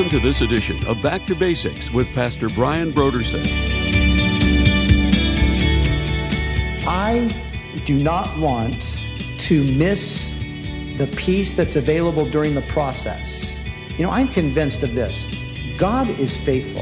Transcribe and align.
Welcome 0.00 0.18
to 0.18 0.26
this 0.26 0.40
edition 0.40 0.82
of 0.86 1.02
Back 1.02 1.26
to 1.26 1.34
Basics 1.34 1.90
with 1.90 2.10
Pastor 2.14 2.48
Brian 2.48 2.90
Brodersen. 2.90 3.46
I 6.86 7.28
do 7.84 8.02
not 8.02 8.34
want 8.38 8.98
to 9.40 9.62
miss 9.74 10.30
the 10.96 11.06
peace 11.18 11.52
that's 11.52 11.76
available 11.76 12.24
during 12.30 12.54
the 12.54 12.62
process. 12.62 13.60
You 13.98 14.04
know, 14.04 14.10
I'm 14.10 14.28
convinced 14.28 14.82
of 14.82 14.94
this 14.94 15.28
God 15.76 16.08
is 16.08 16.34
faithful, 16.34 16.80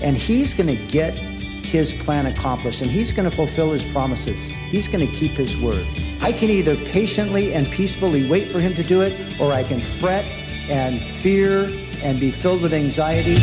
and 0.00 0.16
He's 0.16 0.54
going 0.54 0.68
to 0.68 0.86
get 0.86 1.14
His 1.14 1.92
plan 1.92 2.26
accomplished, 2.26 2.82
and 2.82 2.90
He's 2.90 3.10
going 3.10 3.28
to 3.28 3.34
fulfill 3.34 3.72
His 3.72 3.84
promises. 3.86 4.54
He's 4.54 4.86
going 4.86 5.04
to 5.04 5.12
keep 5.16 5.32
His 5.32 5.56
word. 5.56 5.84
I 6.20 6.30
can 6.30 6.50
either 6.50 6.76
patiently 6.76 7.52
and 7.52 7.68
peacefully 7.68 8.30
wait 8.30 8.46
for 8.46 8.60
Him 8.60 8.74
to 8.74 8.84
do 8.84 9.00
it, 9.00 9.40
or 9.40 9.52
I 9.52 9.64
can 9.64 9.80
fret 9.80 10.24
and 10.68 11.02
fear 11.02 11.68
and 12.02 12.18
be 12.18 12.30
filled 12.30 12.62
with 12.62 12.72
anxiety. 12.72 13.36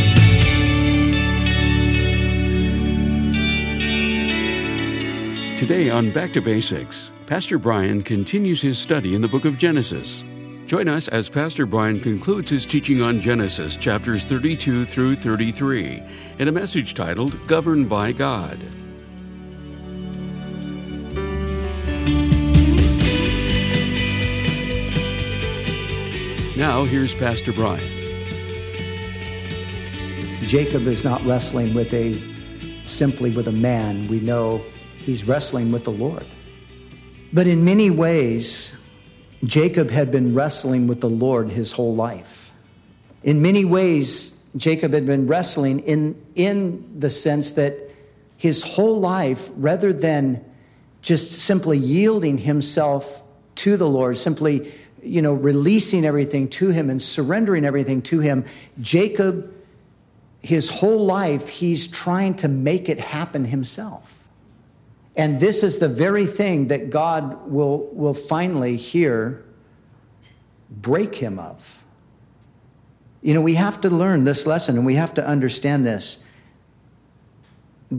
Today 5.57 5.89
on 5.89 6.11
Back 6.11 6.33
to 6.33 6.41
Basics, 6.41 7.09
Pastor 7.25 7.57
Brian 7.57 8.03
continues 8.03 8.61
his 8.61 8.77
study 8.77 9.16
in 9.16 9.21
the 9.21 9.27
book 9.27 9.43
of 9.43 9.57
Genesis. 9.57 10.23
Join 10.67 10.88
us 10.88 11.07
as 11.07 11.30
Pastor 11.30 11.66
Brian 11.66 11.99
concludes 11.99 12.49
his 12.49 12.66
teaching 12.66 13.02
on 13.02 13.20
Genesis 13.20 13.75
chapters 13.75 14.23
32 14.23 14.85
through 14.85 15.16
33 15.16 16.03
in 16.39 16.47
a 16.47 16.52
message 16.52 16.94
titled 16.94 17.35
Governed 17.47 17.89
by 17.89 18.11
God. 18.11 18.59
Now, 26.55 26.85
here's 26.85 27.13
Pastor 27.13 27.53
Brian. 27.53 27.97
Jacob 30.48 30.88
is 30.88 31.03
not 31.03 31.22
wrestling 31.26 31.73
with 31.73 31.94
a 31.94 32.17
simply 32.86 33.31
with 33.31 33.50
a 33.50 33.52
man. 33.52 34.08
We 34.08 34.22
know 34.22 34.62
he's 34.98 35.28
wrestling 35.28 35.73
with 35.73 35.84
the 35.84 35.92
Lord. 35.92 36.26
But 37.34 37.48
in 37.48 37.66
many 37.66 37.90
ways, 37.90 38.73
Jacob 39.44 39.90
had 39.90 40.09
been 40.09 40.34
wrestling 40.34 40.88
with 40.88 41.02
the 41.02 41.09
Lord 41.09 41.50
his 41.50 41.73
whole 41.73 41.94
life. 41.94 42.53
In 43.23 43.42
many 43.42 43.66
ways, 43.66 44.42
Jacob 44.56 44.94
had 44.94 45.06
been 45.06 45.28
wrestling 45.28 45.81
in, 45.81 46.16
in 46.36 46.98
the 46.98 47.09
sense 47.09 47.52
that 47.52 47.92
his 48.38 48.64
whole 48.64 49.02
life, 49.02 49.52
rather 49.58 49.92
than 49.92 50.45
just 51.02 51.30
simply 51.30 51.78
yielding 51.78 52.38
himself 52.38 53.22
to 53.56 53.75
the 53.75 53.90
Lord, 53.90 54.18
simply 54.18 54.72
you 55.03 55.22
know, 55.22 55.34
releasing 55.34 56.06
everything 56.06 56.48
to 56.50 56.70
him 56.70 56.90
and 56.90 57.02
surrendering 57.02 57.66
everything 57.66 58.02
to 58.03 58.22
him, 58.22 58.45
Jacob, 58.80 59.53
his 60.48 60.70
whole 60.70 61.06
life, 61.06 61.50
he's 61.50 61.90
trying 61.90 62.34
to 62.34 62.48
make 62.48 62.88
it 62.88 63.02
happen 63.02 63.44
himself. 63.44 64.30
And 65.14 65.42
this 65.42 65.62
is 65.62 65.80
the 65.80 65.90
very 65.90 66.26
thing 66.26 66.70
that 66.70 66.90
God 66.90 67.52
will, 67.52 67.90
will 67.92 68.14
finally 68.14 68.78
here 68.78 69.44
break 70.70 71.16
him 71.16 71.38
of. 71.38 71.84
You 73.22 73.34
know, 73.34 73.42
we 73.42 73.56
have 73.56 73.81
to 73.81 73.90
learn 73.90 74.23
this 74.23 74.48
lesson 74.48 74.78
and 74.78 74.86
we 74.86 74.95
have 74.95 75.14
to 75.16 75.28
understand 75.28 75.86
this. 75.86 76.20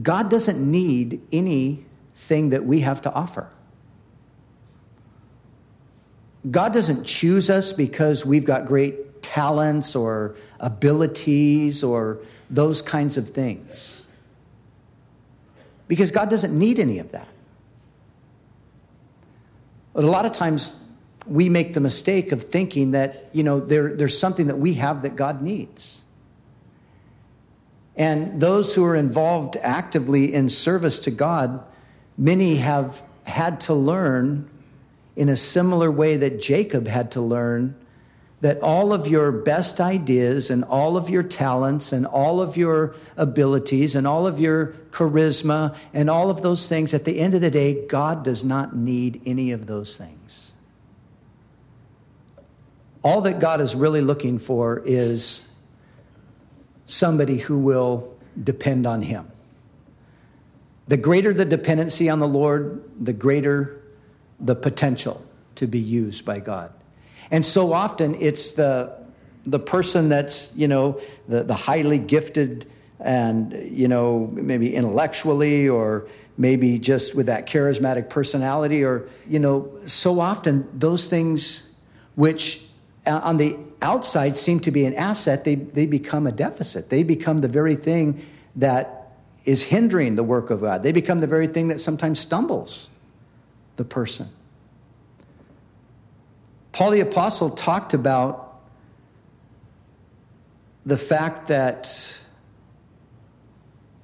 God 0.03 0.31
doesn't 0.31 0.59
need 0.59 1.21
anything 1.31 2.49
that 2.49 2.65
we 2.65 2.81
have 2.81 3.03
to 3.03 3.13
offer. 3.13 3.51
God 6.51 6.73
doesn't 6.73 7.05
choose 7.05 7.51
us 7.51 7.75
because 7.75 8.25
we've 8.25 8.47
got 8.47 8.65
great 8.65 9.21
talents 9.21 9.95
or 9.95 10.35
abilities 10.61 11.85
or 11.85 12.21
those 12.51 12.83
kinds 12.83 13.17
of 13.17 13.31
things. 13.31 14.09
Because 15.87 16.11
God 16.11 16.29
doesn't 16.29 16.57
need 16.57 16.79
any 16.79 16.99
of 16.99 17.13
that. 17.13 17.29
But 19.95 20.05
a 20.05 20.11
lot 20.11 20.27
of 20.27 20.33
times 20.33 20.75
we 21.27 21.49
make 21.49 21.75
the 21.75 21.81
mistake 21.81 22.33
of 22.33 22.43
thinking 22.43 22.93
that, 22.93 23.29
you 23.33 23.43
know, 23.43 23.61
there, 23.61 23.95
there's 23.95 24.19
something 24.19 24.47
that 24.47 24.59
we 24.59 24.75
have 24.75 25.03
that 25.03 25.17
God 25.17 25.43
needs. 25.43 26.05
And 27.97 28.41
those 28.41 28.75
who 28.75 28.85
are 28.85 28.95
involved 28.95 29.57
actively 29.61 30.33
in 30.33 30.49
service 30.49 30.99
to 31.01 31.11
God, 31.11 31.65
many 32.17 32.57
have 32.57 33.03
had 33.25 33.61
to 33.63 33.75
learn 33.75 34.49
in 35.17 35.29
a 35.29 35.37
similar 35.37 35.91
way 35.91 36.17
that 36.17 36.41
Jacob 36.41 36.87
had 36.87 37.11
to 37.11 37.21
learn 37.21 37.75
that 38.41 38.61
all 38.61 38.93
of 38.93 39.09
your 39.09 39.33
best 39.33 39.81
ideas 39.81 40.49
and 40.49 40.63
all 40.65 40.97
of 40.97 41.11
your 41.11 41.25
talents 41.25 41.93
and 41.93 42.07
all 42.07 42.41
of 42.41 42.57
your 42.57 42.95
abilities 43.17 43.97
and 43.97 44.07
all 44.07 44.27
of 44.27 44.39
your 44.39 44.75
charisma 44.91 45.75
and 45.93 46.09
all 46.09 46.31
of 46.31 46.43
those 46.43 46.69
things, 46.69 46.95
at 46.95 47.05
the 47.05 47.19
end 47.19 47.35
of 47.35 47.41
the 47.41 47.51
day, 47.51 47.87
God 47.87 48.23
does 48.23 48.45
not 48.45 48.77
need 48.77 49.21
any 49.27 49.51
of 49.51 49.67
those 49.67 49.97
things. 49.97 50.55
All 53.03 53.21
that 53.23 53.41
God 53.41 53.61
is 53.61 53.75
really 53.75 54.03
looking 54.03 54.39
for 54.39 54.83
is 54.85 55.49
somebody 56.85 57.39
who 57.39 57.59
will 57.59 58.17
depend 58.41 58.87
on 58.87 59.03
Him. 59.03 59.31
The 60.87 60.97
greater 60.97 61.35
the 61.35 61.45
dependency 61.45 62.09
on 62.09 62.19
the 62.19 62.29
Lord, 62.29 62.83
the 62.99 63.13
greater 63.13 63.83
the 64.41 64.55
potential 64.55 65.25
to 65.57 65.67
be 65.67 65.79
used 65.79 66.25
by 66.25 66.39
God. 66.39 66.73
And 67.31 67.45
so 67.45 67.73
often 67.73 68.17
it's 68.21 68.55
the, 68.55 68.93
the 69.45 69.59
person 69.59 70.09
that's, 70.09 70.55
you 70.55 70.69
know, 70.69 71.01
the, 71.29 71.45
the 71.45 71.55
highly 71.55 71.99
gifted 71.99 72.67
and, 73.01 73.53
you 73.71 73.89
know, 73.89 74.29
maybe 74.33 74.75
intellectually 74.75 75.69
or 75.69 76.09
maybe 76.37 76.79
just 76.79 77.15
with 77.15 77.27
that 77.27 77.47
charismatic 77.47 78.09
personality 78.09 78.85
or, 78.85 79.09
you 79.29 79.39
know, 79.39 79.71
so 79.85 80.21
often 80.21 80.69
those 80.73 81.07
things 81.07 81.71
which 82.15 82.65
uh, 83.07 83.21
on 83.23 83.37
the 83.37 83.59
outside 83.83 84.37
seem 84.37 84.61
to 84.61 84.71
be 84.71 84.85
an 84.85 84.95
asset, 84.95 85.45
they, 85.45 85.55
they 85.55 85.87
become 85.87 86.27
a 86.27 86.33
deficit. 86.33 86.91
They 86.91 87.03
become 87.03 87.39
the 87.39 87.49
very 87.49 87.77
thing 87.77 88.25
that 88.57 89.13
is 89.45 89.63
hindering 89.65 90.17
the 90.17 90.23
work 90.23 90.51
of 90.51 90.61
God. 90.61 90.83
They 90.83 90.93
become 90.93 91.21
the 91.21 91.27
very 91.27 91.47
thing 91.47 91.69
that 91.69 91.81
sometimes 91.81 92.21
stumbles 92.21 92.91
the 93.77 93.85
person. 93.85 94.29
Paul 96.79 96.93
the 96.93 97.01
Apostle 97.01 97.51
talked 97.51 97.93
about 97.93 98.61
the 100.87 100.97
fact 100.97 101.49
that 101.49 102.21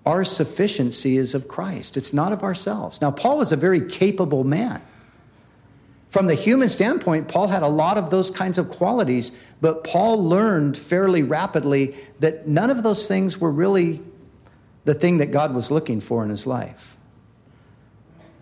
our 0.05 0.25
sufficiency 0.25 1.17
is 1.17 1.37
of 1.37 1.47
Christ, 1.47 1.97
it's 1.97 2.13
not 2.13 2.33
of 2.33 2.43
ourselves. 2.43 3.01
Now, 3.01 3.13
Paul 3.13 3.37
was 3.37 3.53
a 3.53 3.57
very 3.57 3.81
capable 3.81 4.43
man. 4.43 4.83
From 6.09 6.27
the 6.27 6.35
human 6.35 6.69
standpoint, 6.69 7.29
Paul 7.29 7.47
had 7.47 7.63
a 7.63 7.69
lot 7.69 7.97
of 7.97 8.11
those 8.11 8.29
kinds 8.29 8.59
of 8.59 8.69
qualities, 8.71 9.31
but 9.61 9.85
Paul 9.85 10.25
learned 10.25 10.77
fairly 10.77 11.23
rapidly 11.23 11.95
that 12.19 12.49
none 12.49 12.71
of 12.71 12.83
those 12.83 13.07
things 13.07 13.39
were 13.39 13.53
really 13.53 14.03
the 14.85 14.95
thing 14.95 15.19
that 15.19 15.31
God 15.31 15.55
was 15.55 15.71
looking 15.71 16.01
for 16.01 16.25
in 16.25 16.31
his 16.31 16.45
life. 16.45 16.97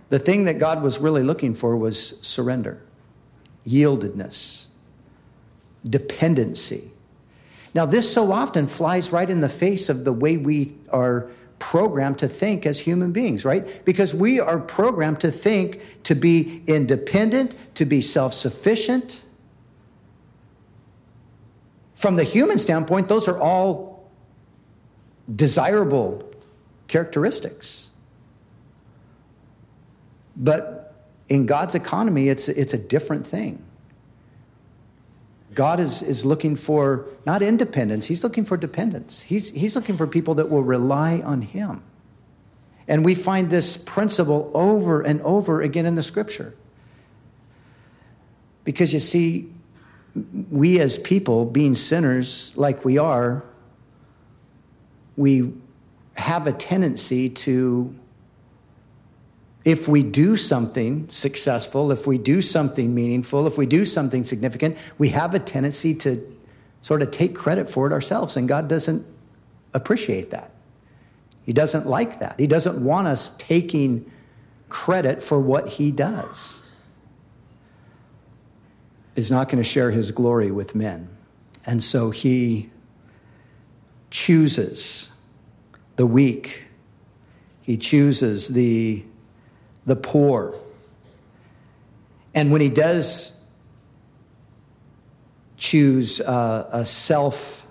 The 0.09 0.19
thing 0.19 0.44
that 0.44 0.59
God 0.59 0.82
was 0.82 1.00
really 1.00 1.22
looking 1.22 1.53
for 1.53 1.76
was 1.76 2.19
surrender, 2.22 2.81
yieldedness, 3.67 4.67
dependency. 5.89 6.91
Now, 7.75 7.87
this 7.87 8.12
so 8.12 8.33
often 8.33 8.67
flies 8.67 9.12
right 9.12 9.28
in 9.28 9.41
the 9.41 9.49
face 9.49 9.89
of 9.89 10.05
the 10.05 10.12
way 10.12 10.37
we 10.37 10.76
are 10.91 11.31
programmed 11.59 12.19
to 12.19 12.29
think 12.29 12.67
as 12.67 12.81
human 12.81 13.12
beings, 13.12 13.44
right? 13.44 13.85
Because 13.85 14.12
we 14.12 14.41
are 14.41 14.59
programmed 14.59 15.20
to 15.20 15.31
think 15.31 15.81
to 16.03 16.14
be 16.14 16.62
independent, 16.67 17.55
to 17.76 17.85
be 17.85 18.00
self 18.00 18.35
sufficient. 18.35 19.25
From 21.94 22.17
the 22.17 22.25
human 22.25 22.59
standpoint, 22.59 23.09
those 23.09 23.29
are 23.29 23.38
all 23.38 24.11
desirable 25.32 26.29
characteristics. 26.88 27.91
But 30.37 30.81
in 31.32 31.46
God's 31.46 31.75
economy, 31.75 32.29
it's, 32.29 32.46
it's 32.46 32.75
a 32.75 32.79
different 32.79 33.26
thing. 33.26 33.64
God 35.55 35.81
is, 35.81 36.02
is 36.02 36.26
looking 36.26 36.56
for 36.56 37.06
not 37.25 37.40
independence, 37.40 38.05
He's 38.05 38.23
looking 38.23 38.44
for 38.44 38.58
dependence. 38.58 39.23
He's, 39.23 39.49
he's 39.50 39.75
looking 39.75 39.96
for 39.96 40.06
people 40.06 40.34
that 40.34 40.50
will 40.50 40.62
rely 40.62 41.23
on 41.25 41.40
Him. 41.40 41.82
And 42.87 43.02
we 43.02 43.14
find 43.14 43.49
this 43.49 43.79
principle 43.79 44.50
over 44.52 45.00
and 45.00 45.23
over 45.23 45.62
again 45.62 45.87
in 45.87 45.94
the 45.94 46.02
scripture. 46.02 46.55
Because 48.64 48.93
you 48.93 48.99
see, 48.99 49.50
we 50.50 50.81
as 50.81 50.99
people, 50.99 51.46
being 51.46 51.75
sinners 51.75 52.52
like 52.56 52.85
we 52.85 52.99
are, 52.99 53.43
we 55.17 55.55
have 56.12 56.46
a 56.46 56.52
tendency 56.52 57.31
to 57.31 57.94
if 59.64 59.87
we 59.87 60.03
do 60.03 60.37
something 60.37 61.09
successful, 61.09 61.93
if 61.93 62.06
we 62.06 62.19
do 62.19 62.43
something 62.43 62.94
meaningful, 62.94 63.47
if 63.47 63.56
we 63.56 63.67
do 63.67 63.85
something 63.85 64.25
significant, 64.25 64.76
we 64.99 65.11
have 65.11 65.35
a 65.35 65.38
tendency 65.38 65.94
to, 65.94 66.32
sort 66.82 67.00
of 67.00 67.11
take 67.11 67.35
credit 67.35 67.70
for 67.70 67.87
it 67.87 67.93
ourselves, 67.93 68.37
and 68.37 68.47
God 68.47 68.69
doesn't 68.69 69.06
appreciate 69.73 70.31
that. 70.31 70.50
He 71.47 71.53
doesn't 71.53 71.87
like 71.87 72.20
that. 72.20 72.38
He 72.38 72.47
doesn't 72.47 72.85
want 72.85 73.09
us 73.09 73.35
taking 73.37 74.11
credit 74.69 75.23
for 75.23 75.41
what 75.41 75.69
He 75.69 75.91
does. 75.91 76.62
Is 79.14 79.31
not 79.31 79.49
going 79.49 79.62
to 79.62 79.69
share 79.69 79.91
His 79.91 80.11
glory 80.11 80.50
with 80.50 80.75
men. 80.75 81.09
And 81.64 81.82
so 81.82 82.11
He 82.11 82.70
chooses 84.11 85.12
the 85.97 86.06
weak, 86.06 86.64
He 87.62 87.76
chooses 87.76 88.49
the, 88.49 89.05
the 89.87 89.96
poor. 89.96 90.55
And 92.34 92.50
when 92.50 92.61
He 92.61 92.69
does 92.69 93.43
choose 95.56 96.20
a, 96.20 96.84
self 96.84 97.67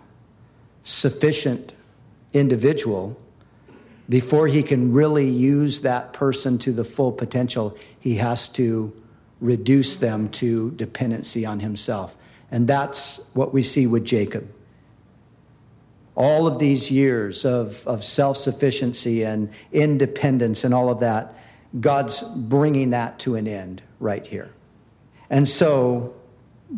sufficient 0.83 1.73
individual, 2.33 3.17
before 4.07 4.47
he 4.47 4.63
can 4.63 4.91
really 4.93 5.29
use 5.29 5.81
that 5.81 6.11
person 6.11 6.57
to 6.57 6.71
the 6.71 6.83
full 6.83 7.11
potential, 7.11 7.77
he 7.99 8.15
has 8.15 8.47
to 8.49 8.93
reduce 9.39 9.95
them 9.95 10.29
to 10.29 10.71
dependency 10.71 11.45
on 11.45 11.59
himself. 11.59 12.17
And 12.49 12.67
that's 12.67 13.29
what 13.33 13.53
we 13.53 13.63
see 13.63 13.87
with 13.87 14.05
Jacob. 14.05 14.49
All 16.15 16.47
of 16.47 16.59
these 16.59 16.91
years 16.91 17.45
of, 17.45 17.87
of 17.87 18.03
self 18.03 18.37
sufficiency 18.37 19.23
and 19.23 19.49
independence 19.71 20.63
and 20.63 20.73
all 20.73 20.89
of 20.89 20.99
that, 20.99 21.33
God's 21.79 22.21
bringing 22.21 22.89
that 22.89 23.19
to 23.19 23.35
an 23.35 23.47
end 23.47 23.81
right 23.99 24.25
here. 24.25 24.51
And 25.29 25.47
so 25.47 26.13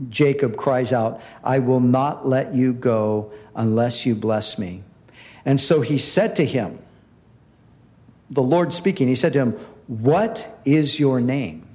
Jacob 0.09 0.55
cries 0.55 0.91
out, 0.91 1.21
I 1.43 1.59
will 1.59 1.79
not 1.79 2.27
let 2.27 2.53
you 2.53 2.73
go 2.73 3.31
unless 3.55 4.05
you 4.05 4.15
bless 4.15 4.57
me. 4.57 4.83
And 5.45 5.59
so 5.59 5.81
he 5.81 5.97
said 5.97 6.35
to 6.37 6.45
him, 6.45 6.79
the 8.29 8.43
Lord 8.43 8.73
speaking, 8.73 9.07
he 9.07 9.15
said 9.15 9.33
to 9.33 9.39
him, 9.39 9.51
What 9.87 10.59
is 10.65 10.99
your 10.99 11.21
name? 11.21 11.67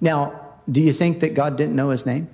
Now, 0.00 0.40
do 0.70 0.80
you 0.80 0.92
think 0.92 1.20
that 1.20 1.34
God 1.34 1.56
didn't 1.56 1.74
know 1.74 1.90
his 1.90 2.06
name? 2.06 2.28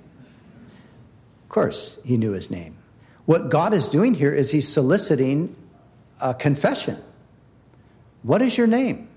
Of 1.43 1.49
course, 1.49 1.99
he 2.05 2.17
knew 2.17 2.33
his 2.33 2.51
name. 2.51 2.77
What 3.25 3.49
God 3.49 3.73
is 3.73 3.89
doing 3.89 4.13
here 4.13 4.33
is 4.33 4.51
he's 4.51 4.67
soliciting 4.67 5.55
a 6.21 6.33
confession. 6.33 7.01
What 8.21 8.41
is 8.41 8.57
your 8.57 8.67
name? 8.67 9.07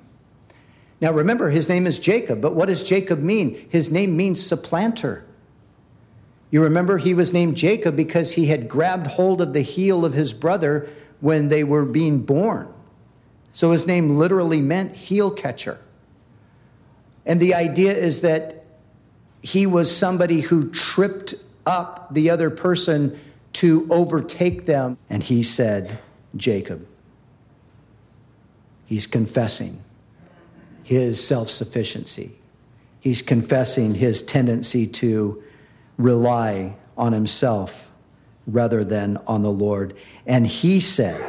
Now 1.00 1.12
remember, 1.12 1.50
his 1.50 1.69
name 1.69 1.87
is 1.87 1.99
Jacob, 1.99 2.41
but 2.41 2.55
what 2.55 2.69
does 2.69 2.83
Jacob 2.83 3.21
mean? 3.21 3.69
His 3.71 3.91
name 3.91 4.17
means 4.17 4.45
supplanter. 4.45 5.25
You 6.50 6.62
remember 6.62 6.99
he 6.99 7.15
was 7.15 7.33
named 7.33 7.56
Jacob 7.56 7.95
because 7.95 8.33
he 8.33 8.47
had 8.47 8.69
grabbed 8.69 9.06
hold 9.06 9.41
of 9.41 9.53
the 9.53 9.61
heel 9.61 10.05
of 10.05 10.15
his 10.15 10.33
brother 10.33 10.89
when 11.21 11.49
they 11.49 11.62
were 11.62 11.85
being 11.85 12.21
born. 12.21 12.73
So 13.53 13.73
his 13.73 13.87
name 13.87 14.17
literally 14.17 14.61
meant 14.61 14.95
heel 14.95 15.31
catcher. 15.31 15.79
And 17.27 17.41
the 17.41 17.55
idea 17.55 17.93
is 17.93 18.23
that 18.23 18.65
he 19.43 19.67
was 19.67 19.95
somebody 19.95 20.41
who 20.41 20.71
tripped 20.71 21.35
up 21.67 22.12
the 22.12 22.31
other 22.31 22.50
person 22.50 23.19
to 23.55 23.87
overtake 23.91 24.67
them. 24.67 24.97
And 25.11 25.23
he 25.23 25.43
said, 25.43 25.99
Jacob. 26.35 26.87
He's 28.87 29.06
confessing 29.06 29.85
his 30.88 31.23
self 31.23 31.50
sufficiency. 31.50 32.31
He's 32.99 33.20
confessing 33.20 33.96
his 33.96 34.23
tendency 34.23 34.87
to 34.87 35.43
rely 35.99 36.76
on 36.96 37.12
himself 37.12 37.90
rather 38.46 38.82
than 38.82 39.19
on 39.26 39.43
the 39.43 39.52
Lord. 39.52 39.94
And 40.25 40.46
he 40.46 40.81
said, 40.81 41.23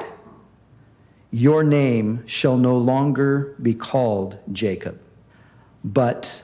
Your 1.29 1.61
name 1.61 2.25
shall 2.25 2.55
no 2.55 2.77
longer 2.77 3.53
be 3.61 3.73
called 3.73 4.37
Jacob, 4.49 4.97
but 5.83 6.41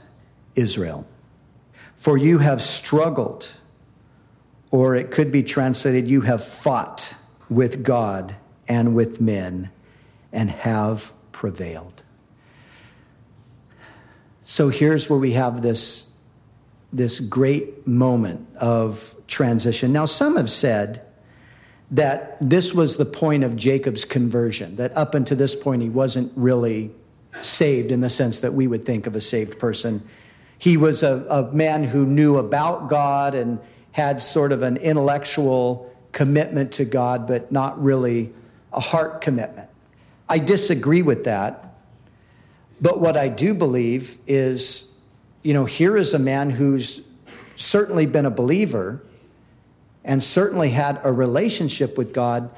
Israel. 0.56 1.08
For 1.96 2.18
you 2.18 2.40
have 2.40 2.62
struggled, 2.62 3.54
or 4.72 4.94
it 4.94 5.10
could 5.10 5.32
be 5.32 5.42
translated, 5.42 6.10
you 6.10 6.20
have 6.22 6.44
fought 6.44 7.16
with 7.50 7.82
God 7.82 8.36
and 8.68 8.94
with 8.94 9.22
men 9.22 9.70
and 10.34 10.52
have 10.52 11.14
prevailed. 11.32 11.95
So 14.48 14.70
here's 14.70 15.10
where 15.10 15.18
we 15.18 15.32
have 15.32 15.64
this, 15.64 16.12
this 16.94 17.20
great 17.20 17.88
moment 17.88 18.48
of 18.58 19.16
transition. 19.26 19.92
Now, 19.92 20.06
some 20.06 20.38
have 20.38 20.52
said 20.52 21.02
that 21.90 22.38
this 22.48 22.72
was 22.72 22.98
the 22.98 23.06
point 23.06 23.44
of 23.44 23.56
Jacob's 23.56 24.06
conversion, 24.06 24.76
that 24.76 24.96
up 24.96 25.16
until 25.16 25.36
this 25.36 25.56
point, 25.56 25.82
he 25.82 25.90
wasn't 25.90 26.32
really 26.36 26.92
saved 27.42 27.92
in 27.92 28.02
the 28.02 28.10
sense 28.10 28.40
that 28.42 28.54
we 28.54 28.68
would 28.68 28.86
think 28.86 29.08
of 29.08 29.16
a 29.16 29.22
saved 29.22 29.58
person. 29.58 30.08
He 30.60 30.78
was 30.78 31.02
a, 31.02 31.26
a 31.28 31.52
man 31.52 31.84
who 31.84 32.06
knew 32.06 32.38
about 32.38 32.88
God 32.88 33.34
and 33.34 33.60
had 33.94 34.22
sort 34.22 34.52
of 34.52 34.62
an 34.62 34.78
intellectual 34.78 35.92
commitment 36.12 36.72
to 36.74 36.86
God, 36.86 37.26
but 37.26 37.52
not 37.52 37.84
really 37.84 38.32
a 38.72 38.80
heart 38.80 39.22
commitment. 39.22 39.70
I 40.30 40.38
disagree 40.38 41.02
with 41.02 41.24
that. 41.24 41.65
But 42.82 43.00
what 43.00 43.18
I 43.18 43.30
do 43.30 43.54
believe 43.54 44.18
is, 44.28 44.94
you 45.44 45.54
know, 45.54 45.66
here 45.66 45.96
is 45.96 46.14
a 46.14 46.20
man 46.20 46.50
who's 46.50 47.06
certainly 47.56 48.06
been 48.06 48.26
a 48.26 48.32
believer 48.32 49.02
and 50.04 50.22
certainly 50.22 50.70
had 50.70 51.00
a 51.04 51.12
relationship 51.12 51.98
with 51.98 52.14
God, 52.14 52.50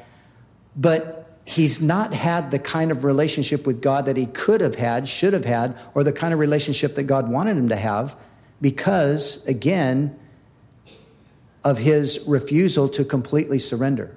but 0.75 1.39
he's 1.45 1.81
not 1.81 2.13
had 2.13 2.51
the 2.51 2.59
kind 2.59 2.91
of 2.91 3.03
relationship 3.03 3.65
with 3.65 3.81
God 3.81 4.05
that 4.05 4.17
he 4.17 4.25
could 4.25 4.59
have 4.59 4.75
had, 4.75 5.07
should 5.07 5.33
have 5.33 5.45
had, 5.45 5.77
or 5.93 6.03
the 6.03 6.11
kind 6.11 6.33
of 6.33 6.39
relationship 6.39 6.95
that 6.95 7.03
God 7.03 7.29
wanted 7.29 7.55
him 7.57 7.69
to 7.69 7.75
have 7.75 8.17
because, 8.59 9.45
again, 9.45 10.17
of 11.63 11.77
his 11.77 12.19
refusal 12.27 12.89
to 12.89 13.05
completely 13.05 13.59
surrender. 13.59 14.15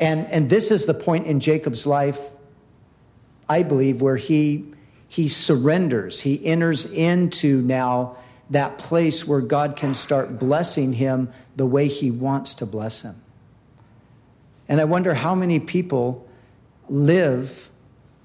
And, 0.00 0.26
and 0.26 0.50
this 0.50 0.70
is 0.70 0.86
the 0.86 0.94
point 0.94 1.26
in 1.26 1.40
Jacob's 1.40 1.86
life, 1.86 2.30
I 3.48 3.62
believe, 3.62 4.00
where 4.00 4.16
he 4.16 4.64
he 5.08 5.26
surrenders. 5.28 6.20
He 6.20 6.44
enters 6.44 6.84
into 6.84 7.62
now 7.62 8.16
that 8.50 8.78
place 8.78 9.26
where 9.26 9.40
God 9.40 9.76
can 9.76 9.94
start 9.94 10.38
blessing 10.38 10.94
him 10.94 11.30
the 11.56 11.66
way 11.66 11.88
he 11.88 12.10
wants 12.10 12.54
to 12.54 12.66
bless 12.66 13.02
him. 13.02 13.20
And 14.68 14.80
I 14.80 14.84
wonder 14.84 15.14
how 15.14 15.34
many 15.34 15.58
people 15.58 16.28
live 16.88 17.70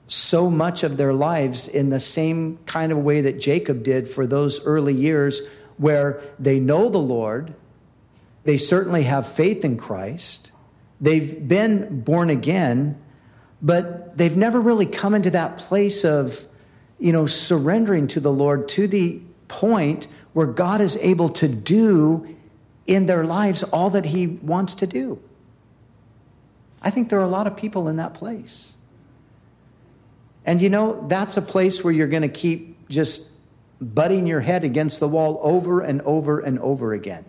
so 0.07 0.49
much 0.49 0.83
of 0.83 0.97
their 0.97 1.13
lives 1.13 1.67
in 1.67 1.89
the 1.89 1.99
same 1.99 2.59
kind 2.65 2.91
of 2.91 2.97
way 2.99 3.21
that 3.21 3.39
Jacob 3.39 3.83
did 3.83 4.07
for 4.07 4.27
those 4.27 4.63
early 4.65 4.93
years, 4.93 5.41
where 5.77 6.21
they 6.37 6.59
know 6.59 6.89
the 6.89 6.99
Lord, 6.99 7.53
they 8.43 8.57
certainly 8.57 9.03
have 9.03 9.25
faith 9.27 9.63
in 9.63 9.77
Christ, 9.77 10.51
they've 10.99 11.47
been 11.47 12.01
born 12.01 12.29
again, 12.29 13.01
but 13.61 14.17
they've 14.17 14.37
never 14.37 14.59
really 14.59 14.85
come 14.85 15.15
into 15.15 15.31
that 15.31 15.57
place 15.57 16.03
of 16.03 16.47
you 17.03 17.11
know, 17.11 17.25
surrendering 17.25 18.07
to 18.07 18.21
the 18.21 18.31
Lord 18.31 18.69
to 18.69 18.87
the 18.87 19.19
point 19.49 20.07
where 20.31 20.47
God 20.47 20.79
is 20.79 20.95
able 21.01 21.27
to 21.29 21.49
do 21.49 22.37
in 22.87 23.07
their 23.07 23.25
lives 23.25 23.61
all 23.61 23.89
that 23.89 24.05
He 24.05 24.25
wants 24.25 24.73
to 24.75 24.87
do. 24.87 25.21
I 26.81 26.89
think 26.91 27.09
there 27.09 27.19
are 27.19 27.25
a 27.25 27.27
lot 27.27 27.45
of 27.45 27.57
people 27.57 27.89
in 27.89 27.97
that 27.97 28.13
place. 28.13 28.77
And 30.45 30.61
you 30.61 30.69
know, 30.69 31.05
that's 31.09 31.35
a 31.35 31.41
place 31.41 31.83
where 31.83 31.91
you're 31.91 32.07
going 32.07 32.21
to 32.21 32.29
keep 32.29 32.87
just 32.87 33.29
butting 33.81 34.25
your 34.25 34.39
head 34.39 34.63
against 34.63 35.01
the 35.01 35.07
wall 35.09 35.41
over 35.43 35.81
and 35.81 36.01
over 36.03 36.39
and 36.39 36.57
over 36.59 36.93
again. 36.93 37.25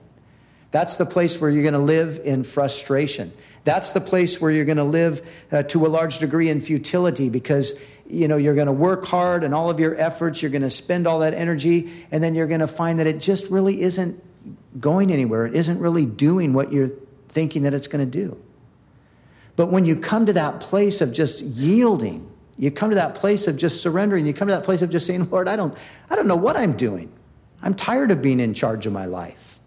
That's 0.70 0.94
the 0.94 1.06
place 1.06 1.40
where 1.40 1.50
you're 1.50 1.62
going 1.62 1.74
to 1.74 1.80
live 1.80 2.20
in 2.22 2.44
frustration. 2.44 3.32
That's 3.64 3.90
the 3.90 4.00
place 4.00 4.40
where 4.40 4.52
you're 4.52 4.66
going 4.66 4.76
to 4.76 4.84
live 4.84 5.26
uh, 5.50 5.64
to 5.64 5.84
a 5.84 5.88
large 5.88 6.18
degree 6.18 6.48
in 6.48 6.60
futility 6.60 7.28
because 7.28 7.74
you 8.06 8.28
know 8.28 8.36
you're 8.36 8.54
going 8.54 8.66
to 8.66 8.72
work 8.72 9.04
hard 9.06 9.44
and 9.44 9.54
all 9.54 9.70
of 9.70 9.80
your 9.80 9.98
efforts 10.00 10.42
you're 10.42 10.50
going 10.50 10.62
to 10.62 10.70
spend 10.70 11.06
all 11.06 11.20
that 11.20 11.34
energy 11.34 11.92
and 12.10 12.22
then 12.22 12.34
you're 12.34 12.46
going 12.46 12.60
to 12.60 12.66
find 12.66 12.98
that 12.98 13.06
it 13.06 13.20
just 13.20 13.50
really 13.50 13.80
isn't 13.82 14.22
going 14.78 15.12
anywhere. 15.12 15.46
It 15.46 15.54
isn't 15.54 15.78
really 15.78 16.04
doing 16.04 16.52
what 16.52 16.72
you're 16.72 16.90
thinking 17.28 17.62
that 17.62 17.74
it's 17.74 17.86
going 17.86 18.04
to 18.04 18.10
do. 18.10 18.40
But 19.56 19.66
when 19.66 19.84
you 19.84 19.96
come 19.96 20.26
to 20.26 20.32
that 20.34 20.60
place 20.60 21.00
of 21.00 21.12
just 21.12 21.42
yielding 21.42 22.30
you 22.56 22.70
come 22.70 22.90
to 22.90 22.96
that 22.96 23.16
place 23.16 23.48
of 23.48 23.56
just 23.56 23.82
surrendering 23.82 24.26
you 24.26 24.32
come 24.32 24.46
to 24.46 24.54
that 24.54 24.62
place 24.62 24.80
of 24.80 24.88
just 24.88 25.06
saying 25.06 25.28
lord 25.28 25.48
i 25.48 25.56
don't 25.56 25.76
i 26.08 26.14
don't 26.14 26.28
know 26.28 26.36
what 26.36 26.56
i'm 26.56 26.76
doing. 26.76 27.12
I'm 27.64 27.74
tired 27.74 28.10
of 28.10 28.20
being 28.20 28.40
in 28.40 28.52
charge 28.52 28.84
of 28.84 28.92
my 28.92 29.06
life. 29.06 29.58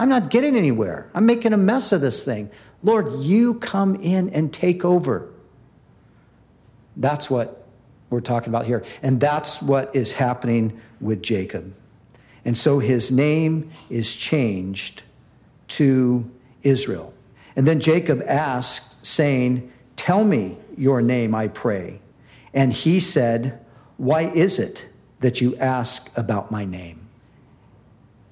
I'm 0.00 0.08
not 0.08 0.30
getting 0.30 0.56
anywhere. 0.56 1.08
I'm 1.14 1.26
making 1.26 1.52
a 1.52 1.56
mess 1.56 1.92
of 1.92 2.00
this 2.00 2.24
thing. 2.24 2.50
Lord 2.82 3.20
you 3.20 3.54
come 3.54 3.94
in 3.94 4.30
and 4.30 4.52
take 4.52 4.84
over 4.84 5.30
that's 6.96 7.30
what 7.30 7.66
we're 8.10 8.20
talking 8.20 8.48
about 8.48 8.66
here. 8.66 8.84
And 9.02 9.20
that's 9.20 9.60
what 9.60 9.94
is 9.94 10.12
happening 10.12 10.80
with 11.00 11.22
Jacob. 11.22 11.74
And 12.44 12.56
so 12.56 12.78
his 12.78 13.10
name 13.10 13.70
is 13.88 14.14
changed 14.14 15.02
to 15.68 16.30
Israel. 16.62 17.14
And 17.56 17.66
then 17.66 17.80
Jacob 17.80 18.22
asked, 18.26 18.94
saying, 19.04 19.70
Tell 19.96 20.24
me 20.24 20.56
your 20.76 21.02
name, 21.02 21.34
I 21.34 21.48
pray. 21.48 22.00
And 22.52 22.72
he 22.72 23.00
said, 23.00 23.64
Why 23.96 24.22
is 24.22 24.58
it 24.58 24.86
that 25.20 25.40
you 25.40 25.56
ask 25.56 26.16
about 26.16 26.50
my 26.50 26.64
name? 26.64 27.08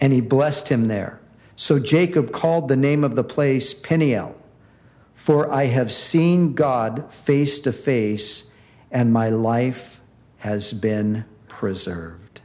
And 0.00 0.12
he 0.12 0.20
blessed 0.20 0.68
him 0.68 0.88
there. 0.88 1.20
So 1.54 1.78
Jacob 1.78 2.32
called 2.32 2.68
the 2.68 2.76
name 2.76 3.04
of 3.04 3.14
the 3.14 3.24
place 3.24 3.72
Peniel, 3.72 4.36
for 5.14 5.52
I 5.52 5.66
have 5.66 5.92
seen 5.92 6.54
God 6.54 7.12
face 7.12 7.60
to 7.60 7.72
face, 7.72 8.50
and 8.92 9.12
my 9.12 9.30
life 9.30 10.00
has 10.38 10.72
been 10.72 11.24
preserved. 11.48 12.42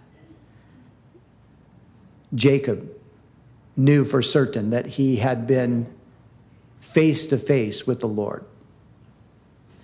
Jacob 2.33 2.89
knew 3.75 4.03
for 4.03 4.21
certain 4.21 4.69
that 4.69 4.85
he 4.87 5.17
had 5.17 5.45
been 5.45 5.93
face 6.79 7.27
to 7.27 7.37
face 7.37 7.85
with 7.85 7.99
the 7.99 8.07
Lord. 8.07 8.45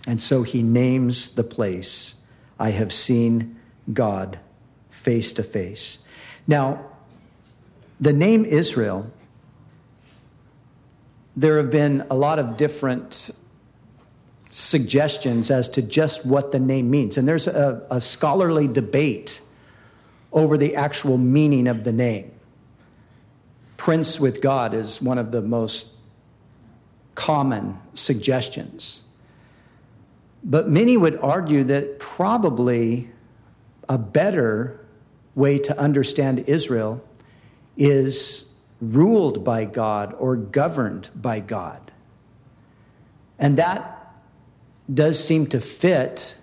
And 0.07 0.21
so 0.21 0.43
he 0.43 0.63
names 0.63 1.35
the 1.35 1.43
place, 1.43 2.15
I 2.59 2.71
have 2.71 2.91
seen 2.91 3.57
God 3.91 4.39
face 4.89 5.31
to 5.33 5.43
face. 5.43 5.99
Now, 6.47 6.85
the 7.99 8.13
name 8.13 8.45
Israel, 8.45 9.11
there 11.35 11.57
have 11.57 11.71
been 11.71 12.05
a 12.09 12.15
lot 12.15 12.39
of 12.39 12.57
different 12.57 13.31
suggestions 14.53 15.49
as 15.49 15.67
to 15.67 15.81
just 15.81 16.27
what 16.27 16.51
the 16.51 16.59
name 16.59 16.91
means. 16.91 17.17
And 17.17 17.27
there's 17.27 17.47
a, 17.47 17.81
a 17.89 17.99
scholarly 17.99 18.67
debate 18.67 19.41
over 20.31 20.57
the 20.57 20.75
actual 20.75 21.17
meaning 21.17 21.67
of 21.67 21.83
the 21.83 21.91
name. 21.91 22.31
Prince 23.77 24.19
with 24.19 24.41
God 24.41 24.75
is 24.75 25.01
one 25.01 25.17
of 25.17 25.31
the 25.31 25.41
most 25.41 25.87
common 27.15 27.79
suggestions. 27.95 29.01
But 30.43 30.69
many 30.69 30.97
would 30.97 31.17
argue 31.17 31.63
that 31.63 31.97
probably 31.97 33.09
a 33.89 33.97
better 33.97 34.85
way 35.33 35.57
to 35.57 35.77
understand 35.79 36.45
Israel 36.47 37.03
is 37.75 38.51
ruled 38.79 39.43
by 39.43 39.65
God 39.65 40.13
or 40.19 40.35
governed 40.35 41.09
by 41.15 41.39
God. 41.39 41.91
And 43.39 43.57
that 43.57 44.02
does 44.91 45.23
seem 45.23 45.45
to 45.47 45.59
fit 45.59 46.35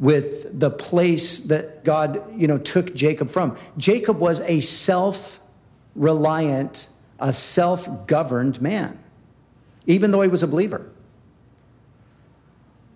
with 0.00 0.58
the 0.58 0.70
place 0.70 1.40
that 1.40 1.84
God, 1.84 2.22
you 2.36 2.48
know, 2.48 2.58
took 2.58 2.94
Jacob 2.94 3.30
from. 3.30 3.56
Jacob 3.76 4.18
was 4.18 4.40
a 4.40 4.60
self-reliant, 4.60 6.88
a 7.20 7.32
self-governed 7.32 8.60
man, 8.60 8.98
even 9.86 10.10
though 10.10 10.22
he 10.22 10.28
was 10.28 10.42
a 10.42 10.48
believer. 10.48 10.90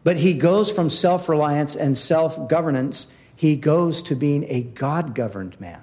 But 0.02 0.16
he 0.16 0.34
goes 0.34 0.72
from 0.72 0.90
self-reliance 0.90 1.76
and 1.76 1.96
self-governance, 1.96 3.06
he 3.36 3.56
goes 3.56 4.02
to 4.02 4.16
being 4.16 4.44
a 4.48 4.62
God-governed 4.62 5.60
man. 5.60 5.82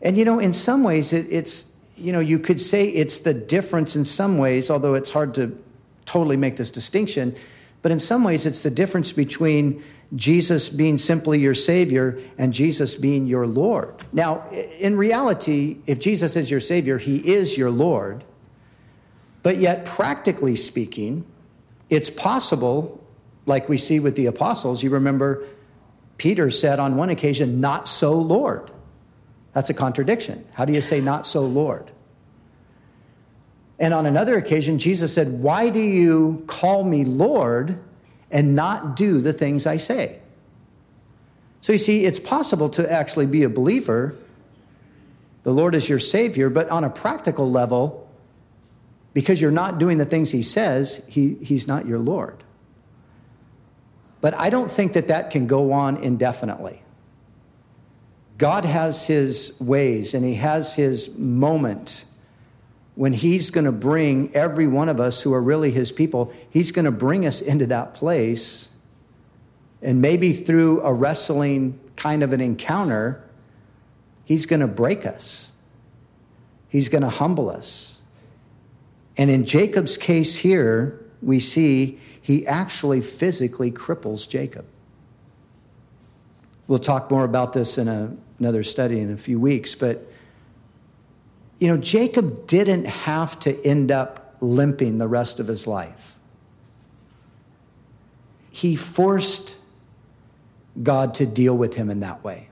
And 0.00 0.18
you 0.18 0.24
know, 0.24 0.38
in 0.38 0.52
some 0.52 0.82
ways, 0.82 1.12
it, 1.12 1.26
it's, 1.30 1.72
you 1.96 2.12
know, 2.12 2.20
you 2.20 2.38
could 2.38 2.60
say 2.60 2.88
it's 2.88 3.18
the 3.18 3.34
difference 3.34 3.96
in 3.96 4.04
some 4.04 4.38
ways, 4.38 4.70
although 4.70 4.94
it's 4.94 5.10
hard 5.10 5.34
to 5.34 5.58
totally 6.06 6.36
make 6.36 6.56
this 6.56 6.70
distinction. 6.70 7.34
But 7.82 7.92
in 7.92 7.98
some 7.98 8.24
ways, 8.24 8.46
it's 8.46 8.62
the 8.62 8.70
difference 8.70 9.12
between 9.12 9.82
Jesus 10.14 10.68
being 10.68 10.98
simply 10.98 11.40
your 11.40 11.54
Savior 11.54 12.18
and 12.36 12.52
Jesus 12.52 12.94
being 12.94 13.26
your 13.26 13.46
Lord. 13.46 13.94
Now, 14.12 14.48
in 14.50 14.96
reality, 14.96 15.78
if 15.86 15.98
Jesus 15.98 16.36
is 16.36 16.50
your 16.50 16.60
Savior, 16.60 16.98
He 16.98 17.16
is 17.16 17.56
your 17.56 17.70
Lord. 17.70 18.24
But 19.42 19.56
yet, 19.56 19.84
practically 19.84 20.54
speaking, 20.54 21.24
it's 21.90 22.10
possible, 22.10 23.02
like 23.46 23.68
we 23.68 23.78
see 23.78 24.00
with 24.00 24.16
the 24.16 24.26
apostles, 24.26 24.82
you 24.82 24.90
remember 24.90 25.44
Peter 26.18 26.50
said 26.50 26.78
on 26.78 26.96
one 26.96 27.10
occasion, 27.10 27.60
Not 27.60 27.88
so, 27.88 28.12
Lord. 28.12 28.70
That's 29.54 29.70
a 29.70 29.74
contradiction. 29.74 30.46
How 30.54 30.64
do 30.64 30.72
you 30.72 30.80
say, 30.80 31.00
Not 31.00 31.26
so, 31.26 31.44
Lord? 31.44 31.90
And 33.78 33.92
on 33.94 34.06
another 34.06 34.36
occasion, 34.36 34.78
Jesus 34.78 35.12
said, 35.12 35.40
Why 35.42 35.70
do 35.70 35.80
you 35.80 36.44
call 36.46 36.84
me 36.84 37.04
Lord 37.04 37.78
and 38.30 38.54
not 38.54 38.96
do 38.96 39.20
the 39.20 39.32
things 39.32 39.66
I 39.66 39.76
say? 39.76 40.20
So 41.60 41.72
you 41.72 41.78
see, 41.78 42.04
it's 42.04 42.18
possible 42.18 42.68
to 42.70 42.90
actually 42.90 43.26
be 43.26 43.42
a 43.42 43.48
believer. 43.48 44.16
The 45.44 45.52
Lord 45.52 45.74
is 45.74 45.88
your 45.88 45.98
Savior, 45.98 46.50
but 46.50 46.68
on 46.68 46.84
a 46.84 46.90
practical 46.90 47.50
level, 47.50 48.08
because 49.14 49.40
you're 49.40 49.50
not 49.50 49.78
doing 49.78 49.98
the 49.98 50.04
things 50.04 50.30
He 50.30 50.42
says, 50.42 51.04
he, 51.08 51.34
He's 51.36 51.66
not 51.66 51.86
your 51.86 51.98
Lord. 51.98 52.44
But 54.20 54.34
I 54.34 54.50
don't 54.50 54.70
think 54.70 54.92
that 54.92 55.08
that 55.08 55.30
can 55.30 55.46
go 55.46 55.72
on 55.72 55.96
indefinitely. 55.96 56.82
God 58.38 58.64
has 58.64 59.06
His 59.06 59.56
ways 59.60 60.14
and 60.14 60.24
He 60.24 60.34
has 60.34 60.74
His 60.74 61.16
moment 61.16 62.04
when 62.94 63.12
he's 63.12 63.50
going 63.50 63.64
to 63.64 63.72
bring 63.72 64.34
every 64.34 64.66
one 64.66 64.88
of 64.88 65.00
us 65.00 65.22
who 65.22 65.32
are 65.32 65.42
really 65.42 65.70
his 65.70 65.90
people, 65.90 66.32
he's 66.50 66.70
going 66.70 66.84
to 66.84 66.92
bring 66.92 67.24
us 67.24 67.40
into 67.40 67.66
that 67.66 67.94
place. 67.94 68.68
And 69.80 70.00
maybe 70.02 70.32
through 70.32 70.82
a 70.82 70.92
wrestling 70.92 71.80
kind 71.96 72.22
of 72.22 72.32
an 72.32 72.40
encounter, 72.40 73.24
he's 74.24 74.46
going 74.46 74.60
to 74.60 74.68
break 74.68 75.06
us. 75.06 75.52
He's 76.68 76.88
going 76.88 77.02
to 77.02 77.08
humble 77.08 77.50
us. 77.50 78.02
And 79.16 79.30
in 79.30 79.44
Jacob's 79.44 79.96
case 79.96 80.36
here, 80.36 81.04
we 81.20 81.40
see 81.40 81.98
he 82.20 82.46
actually 82.46 83.00
physically 83.00 83.70
cripples 83.70 84.28
Jacob. 84.28 84.66
We'll 86.66 86.78
talk 86.78 87.10
more 87.10 87.24
about 87.24 87.52
this 87.52 87.78
in 87.78 87.88
a, 87.88 88.16
another 88.38 88.62
study 88.62 89.00
in 89.00 89.12
a 89.12 89.16
few 89.16 89.40
weeks, 89.40 89.74
but 89.74 90.11
you 91.62 91.68
know, 91.68 91.76
Jacob 91.76 92.48
didn't 92.48 92.86
have 92.86 93.38
to 93.38 93.64
end 93.64 93.92
up 93.92 94.34
limping 94.40 94.98
the 94.98 95.06
rest 95.06 95.38
of 95.38 95.46
his 95.46 95.64
life. 95.64 96.18
He 98.50 98.74
forced 98.74 99.54
God 100.82 101.14
to 101.14 101.24
deal 101.24 101.56
with 101.56 101.74
him 101.74 101.88
in 101.88 102.00
that 102.00 102.24
way. 102.24 102.48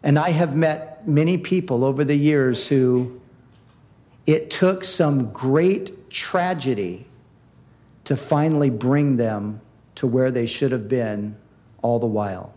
And 0.00 0.16
I 0.16 0.30
have 0.30 0.54
met 0.54 1.08
many 1.08 1.38
people 1.38 1.82
over 1.82 2.04
the 2.04 2.14
years 2.14 2.68
who 2.68 3.20
it 4.26 4.48
took 4.48 4.84
some 4.84 5.32
great 5.32 6.08
tragedy 6.08 7.04
to 8.04 8.16
finally 8.16 8.70
bring 8.70 9.16
them 9.16 9.60
to 9.96 10.06
where 10.06 10.30
they 10.30 10.46
should 10.46 10.70
have 10.70 10.88
been 10.88 11.34
all 11.82 11.98
the 11.98 12.06
while. 12.06 12.54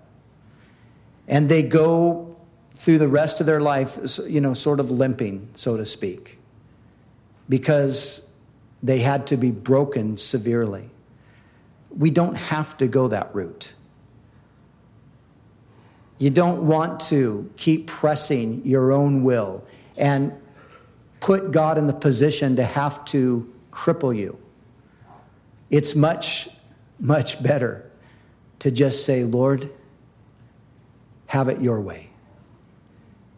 And 1.28 1.50
they 1.50 1.64
go 1.64 2.33
through 2.74 2.98
the 2.98 3.08
rest 3.08 3.40
of 3.40 3.46
their 3.46 3.62
life, 3.62 4.20
you 4.28 4.42
know, 4.42 4.54
sort 4.54 4.80
of 4.80 4.92
limping, 4.92 5.48
so 5.54 5.78
to 5.78 5.86
speak, 5.86 6.40
because 7.48 8.30
they 8.82 9.00
had 9.00 9.28
to 9.28 9.38
be 9.38 9.52
broken 9.52 10.18
severely. 10.18 10.90
We 11.96 12.10
don't 12.10 12.36
have 12.36 12.76
to 12.78 12.88
go 12.88 13.08
that 13.08 13.34
route. 13.34 13.74
You 16.18 16.30
don't 16.30 16.68
want 16.68 17.00
to 17.02 17.52
keep 17.58 17.88
pressing 17.88 18.66
your 18.66 18.92
own 18.92 19.24
will 19.24 19.64
and 19.96 20.34
put 21.20 21.52
God 21.52 21.78
in 21.78 21.88
the 21.88 21.94
position 21.94 22.56
to 22.56 22.64
have 22.64 23.06
to 23.06 23.52
cripple 23.72 24.18
you. 24.18 24.38
It's 25.70 25.96
much, 25.96 26.50
much 27.00 27.42
better 27.42 27.90
to 28.60 28.72
just 28.72 29.06
say, 29.06 29.24
Lord, 29.24 29.70
have 31.28 31.50
it 31.50 31.62
your 31.62 31.82
way. 31.82 32.10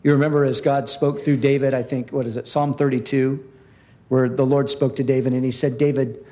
You 0.06 0.12
remember 0.12 0.46
as 0.46 0.62
God 0.62 0.88
spoke 0.88 1.26
through 1.26 1.38
David, 1.38 1.74
I 1.74 1.82
think, 1.82 2.12
what 2.12 2.28
is 2.28 2.38
it, 2.38 2.48
Psalm 2.48 2.76
32, 2.76 3.44
where 4.08 4.30
the 4.30 4.46
Lord 4.46 4.70
spoke 4.70 4.96
to 4.98 5.04
David 5.04 5.34
and 5.34 5.44
he 5.44 5.50
said, 5.50 5.80
David, 5.80 6.24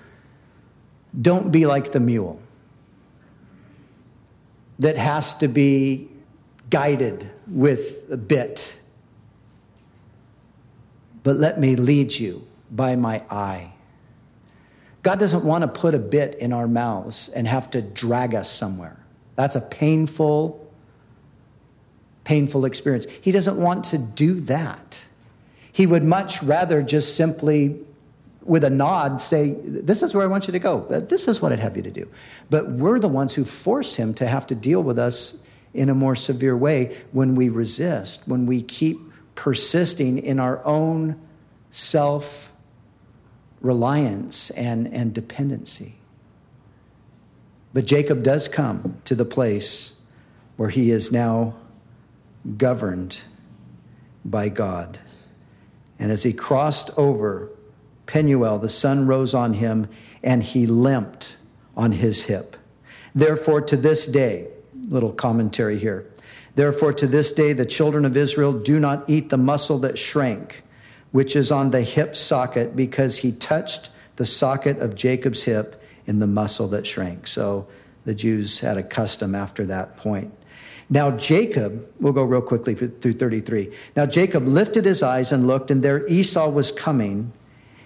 don't 1.20 1.52
be 1.52 1.66
like 1.66 1.92
the 1.92 2.00
mule 2.00 2.40
that 4.78 4.96
has 4.96 5.34
to 5.40 5.48
be 5.48 6.08
guided 6.70 7.32
with 7.48 8.04
a 8.12 8.18
bit, 8.18 8.80
but 11.24 11.38
let 11.38 11.60
me 11.60 11.76
lead 11.76 12.14
you 12.14 12.46
by 12.70 12.96
my 12.96 13.24
eye. 13.32 13.74
God 15.02 15.18
doesn't 15.18 15.44
want 15.44 15.64
to 15.64 15.68
put 15.68 15.96
a 15.96 16.00
bit 16.00 16.36
in 16.36 16.54
our 16.54 16.68
mouths 16.68 17.28
and 17.30 17.48
have 17.48 17.72
to 17.72 17.82
drag 17.82 18.36
us 18.36 18.52
somewhere. 18.52 19.04
That's 19.36 19.56
a 19.56 19.62
painful 19.62 20.63
painful 22.24 22.66
experience. 22.66 23.06
He 23.22 23.32
doesn't 23.32 23.58
want 23.58 23.86
to 23.86 23.98
do 23.98 24.40
that. 24.42 25.06
He 25.72 25.88
would 25.88 26.04
much 26.04 26.42
rather 26.44 26.82
just 26.82 27.16
simply, 27.16 27.80
with 28.44 28.64
a 28.64 28.70
nod, 28.70 29.22
say, 29.22 29.56
This 29.66 30.04
is 30.04 30.14
where 30.14 30.24
I 30.24 30.28
want 30.28 30.48
you 30.48 30.52
to 30.52 30.60
go. 30.60 30.82
This 30.90 31.28
is 31.28 31.42
what 31.42 31.52
I'd 31.52 31.60
have 31.60 31.76
you 31.76 31.84
to 31.84 31.92
do. 31.92 32.08
But 32.50 32.70
we're 32.70 33.00
the 33.00 33.08
ones 33.08 33.34
who 33.34 33.44
force 33.44 33.96
him 33.96 34.14
to 34.16 34.28
have 34.28 34.48
to 34.48 34.56
deal 34.56 34.84
with 34.84 35.00
us 35.00 35.42
in 35.74 35.90
a 35.90 35.96
more 35.96 36.16
severe 36.16 36.56
way 36.56 36.96
when 37.12 37.36
we 37.36 37.50
resist, 37.50 38.28
when 38.28 38.46
we 38.46 38.62
keep 38.62 39.00
persisting 39.36 40.20
in 40.20 40.40
our 40.40 40.64
own 40.66 41.20
self 41.72 42.52
reliance 43.62 44.52
and, 44.52 44.88
and 44.94 45.14
dependency. 45.14 45.96
But 47.74 47.86
Jacob 47.86 48.22
does 48.22 48.48
come 48.48 49.02
to 49.06 49.16
the 49.16 49.26
place 49.26 50.00
where 50.58 50.70
he 50.70 50.92
is 50.92 51.12
now 51.12 51.56
governed 52.58 53.22
by 54.26 54.50
God. 54.50 55.00
And 56.00 56.12
as 56.12 56.24
he 56.24 56.34
crossed 56.34 56.90
over 56.98 57.50
Penuel, 58.06 58.60
the 58.60 58.70
sun 58.70 59.08
rose 59.08 59.34
on 59.34 59.54
him, 59.54 59.88
and 60.22 60.44
he 60.44 60.66
limped 60.66 61.38
on 61.76 61.94
his 61.94 62.24
hip. 62.24 62.58
Therefore, 63.16 63.62
to 63.62 63.78
this 63.78 64.06
day, 64.06 64.48
little 64.90 65.14
commentary 65.14 65.80
here. 65.80 66.06
Therefore, 66.56 66.94
to 66.94 67.08
this 67.08 67.32
day, 67.32 67.54
the 67.54 67.66
children 67.66 68.06
of 68.06 68.18
Israel 68.18 68.54
do 68.54 68.80
not 68.80 69.10
eat 69.10 69.30
the 69.30 69.38
muscle 69.38 69.80
that 69.80 69.98
shrank, 69.98 70.64
which 71.12 71.36
is 71.36 71.52
on 71.52 71.72
the 71.72 71.82
hip 71.82 72.16
socket, 72.16 72.76
because 72.76 73.20
he 73.20 73.32
touched 73.32 73.90
the 74.18 74.26
socket 74.26 74.80
of 74.80 74.96
Jacob's 74.96 75.44
hip 75.44 75.82
in 76.06 76.20
the 76.20 76.28
muscle 76.28 76.68
that 76.68 76.86
shrank. 76.86 77.28
So 77.28 77.68
the 78.06 78.14
Jews 78.14 78.60
had 78.60 78.78
a 78.78 78.84
custom 78.84 79.34
after 79.34 79.66
that 79.66 79.98
point. 79.98 80.34
Now, 80.90 81.12
Jacob, 81.12 81.88
we'll 82.00 82.14
go 82.14 82.24
real 82.24 82.42
quickly 82.42 82.76
through 82.76 83.14
33. 83.14 83.74
Now, 83.96 84.06
Jacob 84.06 84.48
lifted 84.48 84.86
his 84.86 85.02
eyes 85.02 85.32
and 85.32 85.48
looked, 85.48 85.72
and 85.72 85.84
there 85.84 86.06
Esau 86.08 86.50
was 86.50 86.72
coming, 86.72 87.32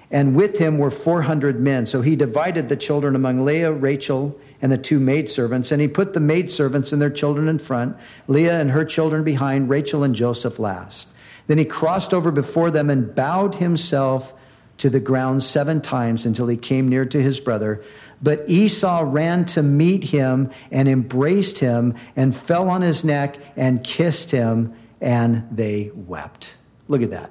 and 0.09 0.35
with 0.35 0.57
him 0.57 0.77
were 0.77 0.91
400 0.91 1.59
men. 1.59 1.85
So 1.85 2.01
he 2.01 2.15
divided 2.15 2.69
the 2.69 2.75
children 2.75 3.15
among 3.15 3.45
Leah, 3.45 3.71
Rachel, 3.71 4.39
and 4.61 4.71
the 4.71 4.77
two 4.77 4.99
maidservants, 4.99 5.71
and 5.71 5.81
he 5.81 5.87
put 5.87 6.13
the 6.13 6.19
maidservants 6.19 6.91
and 6.91 7.01
their 7.01 7.09
children 7.09 7.47
in 7.47 7.59
front, 7.59 7.95
Leah 8.27 8.59
and 8.59 8.71
her 8.71 8.83
children 8.83 9.23
behind, 9.23 9.69
Rachel 9.69 10.03
and 10.03 10.15
Joseph 10.15 10.57
last. 10.57 11.09
Then 11.45 11.57
he 11.57 11.65
crossed 11.65 12.13
over 12.13 12.31
before 12.31 12.71
them 12.71 12.89
and 12.89 13.13
bowed 13.13 13.55
himself 13.55 14.33
to 14.77 14.89
the 14.89 14.99
ground 14.99 15.43
seven 15.43 15.81
times 15.81 16.25
until 16.25 16.47
he 16.47 16.57
came 16.57 16.87
near 16.87 17.05
to 17.05 17.21
his 17.21 17.39
brother. 17.39 17.83
But 18.21 18.43
Esau 18.47 19.03
ran 19.05 19.45
to 19.47 19.61
meet 19.61 20.05
him 20.05 20.51
and 20.71 20.87
embraced 20.87 21.59
him 21.59 21.95
and 22.15 22.35
fell 22.35 22.69
on 22.69 22.81
his 22.81 23.03
neck 23.03 23.37
and 23.55 23.83
kissed 23.83 24.31
him, 24.31 24.75
and 24.99 25.47
they 25.51 25.91
wept. 25.93 26.55
Look 26.87 27.01
at 27.01 27.11
that. 27.11 27.29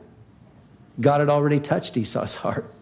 God 1.00 1.20
had 1.20 1.28
already 1.28 1.60
touched 1.60 1.96
Esau's 1.96 2.34
heart. 2.36 2.72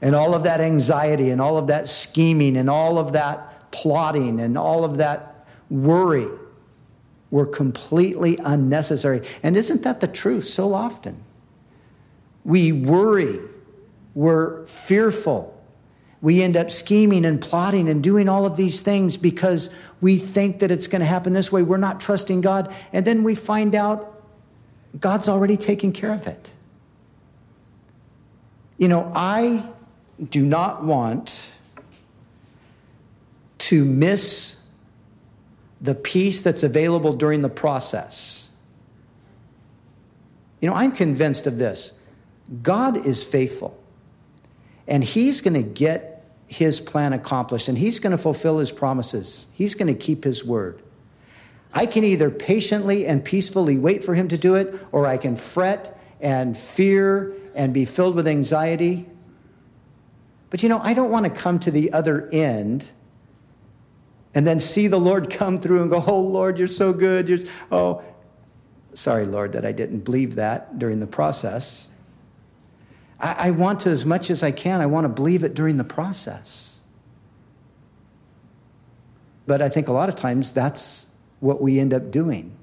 And 0.00 0.14
all 0.14 0.34
of 0.34 0.42
that 0.44 0.60
anxiety 0.60 1.30
and 1.30 1.40
all 1.40 1.56
of 1.56 1.68
that 1.68 1.88
scheming 1.88 2.56
and 2.56 2.68
all 2.68 2.98
of 2.98 3.12
that 3.12 3.70
plotting 3.70 4.40
and 4.40 4.58
all 4.58 4.84
of 4.84 4.98
that 4.98 5.46
worry 5.70 6.28
were 7.30 7.46
completely 7.46 8.38
unnecessary. 8.44 9.26
And 9.42 9.56
isn't 9.56 9.82
that 9.82 10.00
the 10.00 10.06
truth 10.06 10.44
so 10.44 10.74
often? 10.74 11.22
We 12.44 12.70
worry, 12.70 13.40
we're 14.14 14.64
fearful, 14.66 15.50
we 16.20 16.42
end 16.42 16.56
up 16.56 16.70
scheming 16.70 17.24
and 17.24 17.40
plotting 17.40 17.88
and 17.88 18.02
doing 18.02 18.28
all 18.28 18.46
of 18.46 18.56
these 18.56 18.80
things 18.80 19.16
because 19.16 19.68
we 20.00 20.16
think 20.16 20.60
that 20.60 20.70
it's 20.70 20.86
going 20.86 21.00
to 21.00 21.06
happen 21.06 21.32
this 21.32 21.52
way. 21.52 21.62
We're 21.62 21.76
not 21.76 22.00
trusting 22.00 22.40
God. 22.40 22.74
And 22.92 23.04
then 23.04 23.24
we 23.24 23.34
find 23.34 23.74
out 23.74 24.22
God's 24.98 25.28
already 25.28 25.56
taken 25.56 25.92
care 25.92 26.12
of 26.12 26.26
it. 26.26 26.52
You 28.78 28.88
know, 28.88 29.12
I 29.14 29.64
do 30.30 30.44
not 30.44 30.84
want 30.84 31.52
to 33.58 33.84
miss 33.84 34.64
the 35.80 35.94
peace 35.94 36.40
that's 36.40 36.62
available 36.62 37.12
during 37.12 37.42
the 37.42 37.48
process. 37.48 38.50
You 40.60 40.68
know, 40.68 40.74
I'm 40.74 40.92
convinced 40.92 41.46
of 41.46 41.58
this 41.58 41.92
God 42.62 43.06
is 43.06 43.24
faithful, 43.24 43.78
and 44.86 45.02
He's 45.02 45.40
going 45.40 45.54
to 45.54 45.62
get 45.62 46.14
his 46.46 46.80
plan 46.80 47.12
accomplished 47.12 47.68
and 47.68 47.76
he's 47.76 47.98
going 47.98 48.12
to 48.12 48.18
fulfill 48.18 48.58
his 48.58 48.70
promises. 48.70 49.48
He's 49.52 49.74
going 49.74 49.92
to 49.92 49.98
keep 49.98 50.24
his 50.24 50.44
word. 50.44 50.82
I 51.72 51.86
can 51.86 52.04
either 52.04 52.30
patiently 52.30 53.06
and 53.06 53.24
peacefully 53.24 53.76
wait 53.76 54.04
for 54.04 54.14
him 54.14 54.28
to 54.28 54.38
do 54.38 54.54
it, 54.54 54.74
or 54.92 55.06
I 55.06 55.16
can 55.16 55.34
fret 55.34 55.98
and 56.20 56.56
fear 56.56 57.34
and 57.54 57.74
be 57.74 57.84
filled 57.84 58.14
with 58.14 58.28
anxiety. 58.28 59.08
But 60.50 60.62
you 60.62 60.68
know, 60.68 60.78
I 60.78 60.94
don't 60.94 61.10
want 61.10 61.24
to 61.24 61.30
come 61.30 61.58
to 61.60 61.72
the 61.72 61.92
other 61.92 62.28
end 62.30 62.92
and 64.34 64.46
then 64.46 64.60
see 64.60 64.86
the 64.86 65.00
Lord 65.00 65.30
come 65.30 65.58
through 65.58 65.82
and 65.82 65.90
go, 65.90 66.04
Oh, 66.06 66.20
Lord, 66.20 66.58
you're 66.58 66.68
so 66.68 66.92
good. 66.92 67.28
You're, 67.28 67.38
oh, 67.72 68.04
sorry, 68.92 69.24
Lord, 69.24 69.52
that 69.52 69.66
I 69.66 69.72
didn't 69.72 70.00
believe 70.00 70.36
that 70.36 70.78
during 70.78 71.00
the 71.00 71.08
process. 71.08 71.88
I, 73.24 73.48
I 73.48 73.50
want 73.52 73.80
to, 73.80 73.88
as 73.88 74.04
much 74.04 74.30
as 74.30 74.42
I 74.42 74.50
can, 74.50 74.82
I 74.82 74.86
want 74.86 75.06
to 75.06 75.08
believe 75.08 75.42
it 75.42 75.54
during 75.54 75.78
the 75.78 75.84
process. 75.84 76.82
But 79.46 79.62
I 79.62 79.70
think 79.70 79.88
a 79.88 79.92
lot 79.92 80.10
of 80.10 80.14
times 80.14 80.52
that's 80.52 81.06
what 81.40 81.60
we 81.60 81.80
end 81.80 81.94
up 81.94 82.10
doing. 82.10 82.54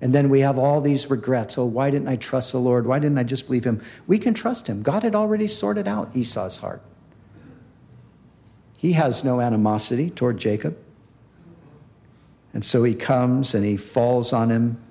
And 0.00 0.12
then 0.12 0.28
we 0.28 0.40
have 0.40 0.58
all 0.58 0.80
these 0.80 1.08
regrets. 1.08 1.56
Oh, 1.56 1.66
why 1.66 1.90
didn't 1.90 2.08
I 2.08 2.16
trust 2.16 2.52
the 2.52 2.58
Lord? 2.58 2.86
Why 2.86 2.98
didn't 2.98 3.18
I 3.18 3.22
just 3.22 3.46
believe 3.46 3.64
him? 3.64 3.82
We 4.06 4.18
can 4.18 4.34
trust 4.34 4.66
him. 4.66 4.82
God 4.82 5.02
had 5.04 5.14
already 5.14 5.46
sorted 5.46 5.86
out 5.86 6.16
Esau's 6.16 6.58
heart. 6.58 6.82
He 8.76 8.92
has 8.92 9.24
no 9.24 9.40
animosity 9.40 10.10
toward 10.10 10.38
Jacob. 10.38 10.76
And 12.52 12.64
so 12.64 12.82
he 12.82 12.94
comes 12.94 13.54
and 13.54 13.64
he 13.64 13.76
falls 13.76 14.32
on 14.32 14.50
him 14.50 14.82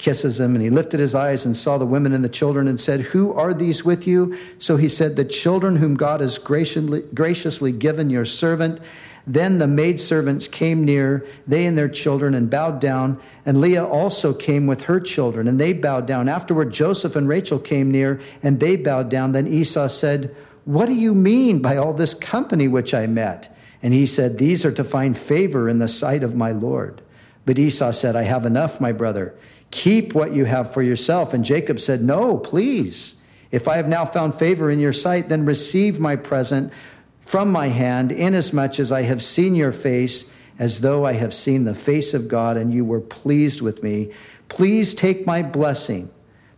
kisses 0.00 0.40
him, 0.40 0.54
and 0.54 0.64
he 0.64 0.70
lifted 0.70 0.98
his 0.98 1.14
eyes 1.14 1.44
and 1.44 1.54
saw 1.54 1.76
the 1.76 1.84
women 1.84 2.14
and 2.14 2.24
the 2.24 2.28
children 2.28 2.66
and 2.66 2.80
said, 2.80 3.00
Who 3.00 3.34
are 3.34 3.52
these 3.52 3.84
with 3.84 4.06
you? 4.06 4.36
So 4.58 4.78
he 4.78 4.88
said, 4.88 5.14
The 5.14 5.26
children 5.26 5.76
whom 5.76 5.94
God 5.94 6.20
has 6.20 6.38
graciously, 6.38 7.02
graciously 7.14 7.70
given 7.70 8.08
your 8.08 8.24
servant. 8.24 8.80
Then 9.26 9.58
the 9.58 9.68
maidservants 9.68 10.48
came 10.48 10.84
near, 10.84 11.26
they 11.46 11.66
and 11.66 11.76
their 11.76 11.88
children, 11.88 12.32
and 12.32 12.48
bowed 12.48 12.80
down. 12.80 13.20
And 13.44 13.60
Leah 13.60 13.84
also 13.84 14.32
came 14.32 14.66
with 14.66 14.84
her 14.84 14.98
children, 15.00 15.46
and 15.46 15.60
they 15.60 15.74
bowed 15.74 16.06
down. 16.06 16.30
Afterward, 16.30 16.72
Joseph 16.72 17.14
and 17.14 17.28
Rachel 17.28 17.58
came 17.58 17.90
near, 17.90 18.20
and 18.42 18.58
they 18.58 18.76
bowed 18.76 19.10
down. 19.10 19.32
Then 19.32 19.46
Esau 19.46 19.86
said, 19.88 20.34
What 20.64 20.86
do 20.86 20.94
you 20.94 21.14
mean 21.14 21.60
by 21.60 21.76
all 21.76 21.92
this 21.92 22.14
company 22.14 22.66
which 22.66 22.94
I 22.94 23.06
met? 23.06 23.54
And 23.82 23.92
he 23.92 24.06
said, 24.06 24.38
These 24.38 24.64
are 24.64 24.72
to 24.72 24.82
find 24.82 25.14
favor 25.14 25.68
in 25.68 25.78
the 25.78 25.88
sight 25.88 26.22
of 26.22 26.34
my 26.34 26.52
Lord. 26.52 27.02
But 27.44 27.58
Esau 27.58 27.92
said, 27.92 28.16
I 28.16 28.22
have 28.22 28.46
enough, 28.46 28.80
my 28.80 28.92
brother. 28.92 29.34
Keep 29.70 30.14
what 30.14 30.32
you 30.34 30.44
have 30.46 30.72
for 30.72 30.82
yourself. 30.82 31.32
And 31.32 31.44
Jacob 31.44 31.78
said, 31.78 32.02
No, 32.02 32.36
please. 32.36 33.14
If 33.50 33.66
I 33.66 33.76
have 33.76 33.88
now 33.88 34.04
found 34.04 34.34
favor 34.34 34.70
in 34.70 34.78
your 34.78 34.92
sight, 34.92 35.28
then 35.28 35.44
receive 35.44 35.98
my 35.98 36.16
present 36.16 36.72
from 37.20 37.50
my 37.50 37.68
hand, 37.68 38.10
inasmuch 38.10 38.80
as 38.80 38.90
I 38.90 39.02
have 39.02 39.22
seen 39.22 39.54
your 39.54 39.72
face, 39.72 40.30
as 40.58 40.80
though 40.80 41.04
I 41.04 41.12
have 41.12 41.32
seen 41.32 41.64
the 41.64 41.74
face 41.74 42.12
of 42.12 42.28
God, 42.28 42.56
and 42.56 42.72
you 42.72 42.84
were 42.84 43.00
pleased 43.00 43.60
with 43.60 43.82
me. 43.82 44.10
Please 44.48 44.94
take 44.94 45.26
my 45.26 45.42
blessing 45.42 46.10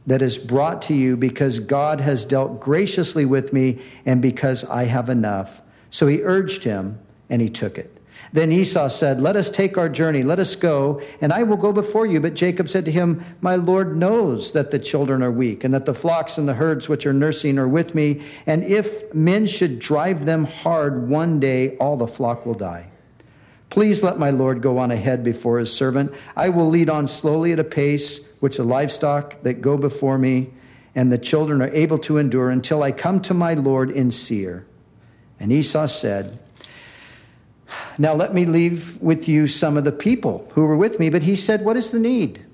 that 0.06 0.22
is 0.22 0.38
brought 0.38 0.82
to 0.82 0.94
you, 0.94 1.16
because 1.16 1.58
God 1.58 2.00
has 2.00 2.24
dealt 2.24 2.58
graciously 2.58 3.24
with 3.24 3.52
me, 3.52 3.80
and 4.04 4.20
because 4.20 4.64
I 4.64 4.86
have 4.86 5.08
enough. 5.08 5.62
So 5.90 6.06
he 6.06 6.22
urged 6.22 6.64
him, 6.64 6.98
and 7.28 7.40
he 7.40 7.48
took 7.48 7.78
it. 7.78 7.98
Then 8.32 8.50
Esau 8.50 8.88
said, 8.88 9.20
Let 9.20 9.36
us 9.36 9.50
take 9.50 9.76
our 9.76 9.88
journey, 9.88 10.22
let 10.22 10.38
us 10.38 10.56
go, 10.56 11.02
and 11.20 11.32
I 11.32 11.42
will 11.42 11.58
go 11.58 11.72
before 11.72 12.06
you. 12.06 12.18
But 12.20 12.34
Jacob 12.34 12.68
said 12.68 12.84
to 12.86 12.92
him, 12.92 13.24
My 13.40 13.56
Lord 13.56 13.96
knows 13.96 14.52
that 14.52 14.70
the 14.70 14.78
children 14.78 15.22
are 15.22 15.30
weak, 15.30 15.64
and 15.64 15.74
that 15.74 15.84
the 15.84 15.94
flocks 15.94 16.38
and 16.38 16.48
the 16.48 16.54
herds 16.54 16.88
which 16.88 17.04
are 17.04 17.12
nursing 17.12 17.58
are 17.58 17.68
with 17.68 17.94
me. 17.94 18.22
And 18.46 18.64
if 18.64 19.12
men 19.14 19.46
should 19.46 19.78
drive 19.78 20.24
them 20.24 20.46
hard 20.46 21.08
one 21.08 21.40
day, 21.40 21.76
all 21.76 21.96
the 21.96 22.06
flock 22.06 22.46
will 22.46 22.54
die. 22.54 22.88
Please 23.68 24.02
let 24.02 24.18
my 24.18 24.30
Lord 24.30 24.60
go 24.60 24.78
on 24.78 24.90
ahead 24.90 25.24
before 25.24 25.58
his 25.58 25.72
servant. 25.72 26.12
I 26.36 26.48
will 26.48 26.68
lead 26.68 26.90
on 26.90 27.06
slowly 27.06 27.52
at 27.52 27.58
a 27.58 27.64
pace 27.64 28.20
which 28.40 28.58
the 28.58 28.64
livestock 28.64 29.42
that 29.42 29.62
go 29.62 29.78
before 29.78 30.18
me 30.18 30.50
and 30.94 31.10
the 31.10 31.18
children 31.18 31.62
are 31.62 31.72
able 31.72 31.96
to 31.98 32.18
endure 32.18 32.50
until 32.50 32.82
I 32.82 32.92
come 32.92 33.20
to 33.22 33.32
my 33.32 33.54
Lord 33.54 33.90
in 33.90 34.10
Seir. 34.10 34.66
And 35.40 35.50
Esau 35.50 35.86
said, 35.86 36.38
now, 37.98 38.14
let 38.14 38.34
me 38.34 38.44
leave 38.44 39.00
with 39.02 39.28
you 39.28 39.46
some 39.46 39.76
of 39.76 39.84
the 39.84 39.92
people 39.92 40.50
who 40.54 40.64
were 40.66 40.76
with 40.76 40.98
me. 40.98 41.10
But 41.10 41.24
he 41.24 41.36
said, 41.36 41.64
What 41.64 41.76
is 41.76 41.90
the 41.90 41.98
need? 41.98 42.44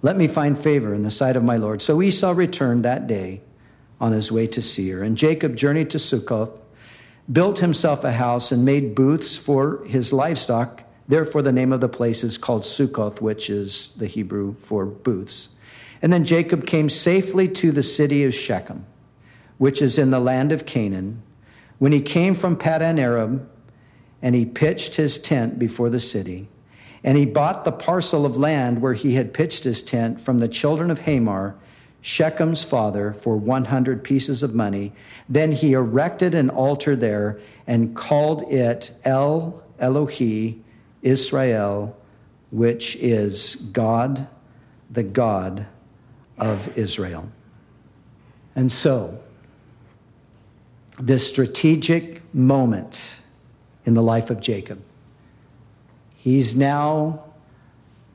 Let 0.00 0.16
me 0.16 0.26
find 0.26 0.58
favor 0.58 0.94
in 0.94 1.02
the 1.02 1.10
sight 1.10 1.36
of 1.36 1.44
my 1.44 1.56
Lord. 1.56 1.80
So 1.80 2.02
Esau 2.02 2.32
returned 2.32 2.84
that 2.84 3.06
day 3.06 3.40
on 4.00 4.12
his 4.12 4.32
way 4.32 4.48
to 4.48 4.60
Seir. 4.60 5.02
And 5.02 5.16
Jacob 5.16 5.54
journeyed 5.54 5.90
to 5.90 5.98
Succoth, 5.98 6.60
built 7.30 7.60
himself 7.60 8.02
a 8.02 8.12
house, 8.12 8.50
and 8.50 8.64
made 8.64 8.96
booths 8.96 9.36
for 9.36 9.84
his 9.84 10.12
livestock. 10.12 10.82
Therefore, 11.06 11.42
the 11.42 11.52
name 11.52 11.72
of 11.72 11.80
the 11.80 11.88
place 11.88 12.24
is 12.24 12.36
called 12.36 12.64
Succoth, 12.64 13.22
which 13.22 13.48
is 13.48 13.90
the 13.90 14.06
Hebrew 14.06 14.54
for 14.54 14.86
booths. 14.86 15.50
And 16.00 16.12
then 16.12 16.24
Jacob 16.24 16.66
came 16.66 16.88
safely 16.88 17.48
to 17.48 17.70
the 17.70 17.84
city 17.84 18.24
of 18.24 18.34
Shechem, 18.34 18.86
which 19.58 19.80
is 19.80 19.98
in 19.98 20.10
the 20.10 20.18
land 20.18 20.50
of 20.50 20.66
Canaan. 20.66 21.22
When 21.78 21.92
he 21.92 22.00
came 22.00 22.34
from 22.34 22.56
Paddan 22.56 22.98
Aram, 22.98 23.48
and 24.22 24.34
he 24.34 24.46
pitched 24.46 24.94
his 24.94 25.18
tent 25.18 25.58
before 25.58 25.90
the 25.90 26.00
city. 26.00 26.48
And 27.04 27.18
he 27.18 27.26
bought 27.26 27.64
the 27.64 27.72
parcel 27.72 28.24
of 28.24 28.36
land 28.36 28.80
where 28.80 28.94
he 28.94 29.14
had 29.14 29.34
pitched 29.34 29.64
his 29.64 29.82
tent 29.82 30.20
from 30.20 30.38
the 30.38 30.48
children 30.48 30.90
of 30.90 31.00
Hamor, 31.00 31.56
Shechem's 32.00 32.62
father, 32.62 33.12
for 33.12 33.36
100 33.36 34.04
pieces 34.04 34.42
of 34.42 34.54
money. 34.54 34.92
Then 35.28 35.52
he 35.52 35.72
erected 35.72 36.34
an 36.34 36.48
altar 36.48 36.94
there 36.94 37.40
and 37.66 37.96
called 37.96 38.42
it 38.52 38.92
El 39.04 39.62
Elohi 39.80 40.60
Israel, 41.02 41.96
which 42.50 42.94
is 42.96 43.56
God, 43.56 44.28
the 44.88 45.02
God 45.02 45.66
of 46.38 46.76
Israel. 46.78 47.30
And 48.54 48.70
so, 48.70 49.20
this 50.98 51.28
strategic 51.28 52.22
moment 52.34 53.21
in 53.84 53.94
the 53.94 54.02
life 54.02 54.30
of 54.30 54.40
Jacob, 54.40 54.82
he's 56.16 56.56
now 56.56 57.24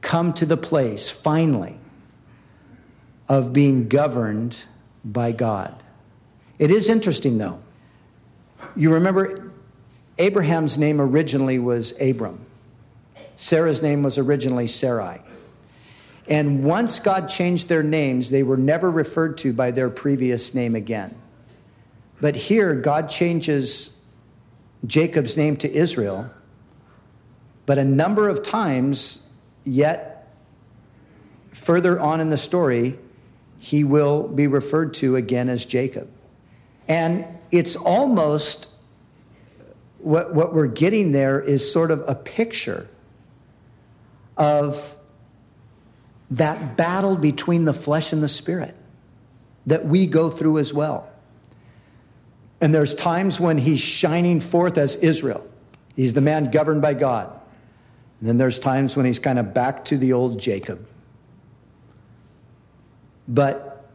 come 0.02 0.34
to 0.34 0.46
the 0.46 0.58
place, 0.58 1.10
finally, 1.10 1.78
of 3.28 3.52
being 3.52 3.88
governed 3.88 4.66
by 5.04 5.32
God. 5.32 5.84
It 6.60 6.72
is 6.72 6.88
interesting, 6.90 7.38
though. 7.38 7.60
You 8.76 8.94
remember 8.94 9.52
Abraham's 10.18 10.78
name 10.78 11.02
originally 11.02 11.60
was 11.60 12.00
Abram. 12.02 12.46
Sarah's 13.36 13.82
name 13.82 14.02
was 14.02 14.18
originally 14.18 14.68
Sarai. 14.68 15.22
And 16.28 16.64
once 16.64 17.00
God 17.00 17.28
changed 17.30 17.70
their 17.70 17.84
names, 17.84 18.30
they 18.30 18.44
were 18.44 18.58
never 18.58 18.92
referred 18.92 19.38
to 19.40 19.54
by 19.54 19.72
their 19.72 19.90
previous 19.90 20.54
name 20.54 20.76
again. 20.76 21.16
But 22.20 22.36
here, 22.36 22.74
God 22.74 23.10
changes 23.10 23.97
Jacob's 24.88 25.38
name 25.38 25.58
to 25.58 25.72
Israel, 25.72 26.32
but 27.66 27.78
a 27.78 27.84
number 27.84 28.30
of 28.30 28.42
times, 28.42 29.28
yet 29.66 30.34
further 31.52 32.00
on 32.00 32.22
in 32.22 32.30
the 32.30 32.38
story, 32.38 32.98
he 33.60 33.84
will 33.84 34.28
be 34.28 34.48
referred 34.48 34.94
to 34.96 35.16
again 35.16 35.50
as 35.50 35.66
Jacob. 35.66 36.10
And 36.88 37.26
it's 37.52 37.76
almost 37.76 38.70
what, 40.00 40.34
what 40.34 40.54
we're 40.54 40.68
getting 40.68 41.12
there 41.12 41.42
is 41.42 41.70
sort 41.70 41.92
of 41.92 42.04
a 42.08 42.16
picture 42.16 42.88
of 44.38 44.96
that 46.32 46.78
battle 46.78 47.16
between 47.16 47.66
the 47.66 47.74
flesh 47.74 48.14
and 48.14 48.22
the 48.24 48.30
spirit 48.30 48.76
that 49.66 49.86
we 49.86 50.06
go 50.06 50.30
through 50.30 50.60
as 50.60 50.74
well. 50.74 51.10
And 52.60 52.74
there's 52.74 52.96
times 52.96 53.40
when 53.40 53.58
he's 53.60 53.80
shining 53.80 54.40
forth 54.40 54.78
as 54.78 54.96
Israel. 54.96 55.48
He's 55.96 56.14
the 56.14 56.22
man 56.22 56.52
governed 56.52 56.82
by 56.82 56.94
God. 56.94 57.28
And 58.20 58.30
then 58.30 58.38
there's 58.38 58.58
times 58.58 58.98
when 58.98 59.06
he's 59.06 59.20
kind 59.20 59.38
of 59.38 59.54
back 59.54 59.86
to 59.86 59.98
the 59.98 60.14
old 60.14 60.40
Jacob. 60.40 60.88
But 63.28 63.86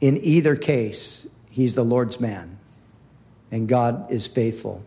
in 0.00 0.18
either 0.24 0.56
case, 0.56 1.26
he's 1.50 1.74
the 1.74 1.84
Lord's 1.84 2.20
man. 2.20 2.58
And 3.50 3.68
God 3.68 4.10
is 4.10 4.26
faithful. 4.26 4.82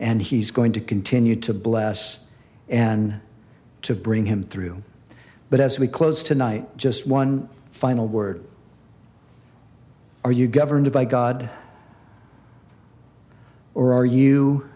And 0.00 0.22
he's 0.22 0.50
going 0.50 0.72
to 0.72 0.80
continue 0.80 1.36
to 1.36 1.54
bless 1.54 2.26
and 2.68 3.20
to 3.82 3.94
bring 3.94 4.26
him 4.26 4.42
through. 4.42 4.82
But 5.50 5.60
as 5.60 5.78
we 5.78 5.88
close 5.88 6.22
tonight, 6.22 6.76
just 6.76 7.06
one 7.06 7.48
final 7.70 8.06
word. 8.06 8.44
Are 10.24 10.32
you 10.32 10.48
governed 10.48 10.90
by 10.90 11.04
God? 11.04 11.50
Or 13.74 13.92
are 13.92 14.06
you 14.06 14.68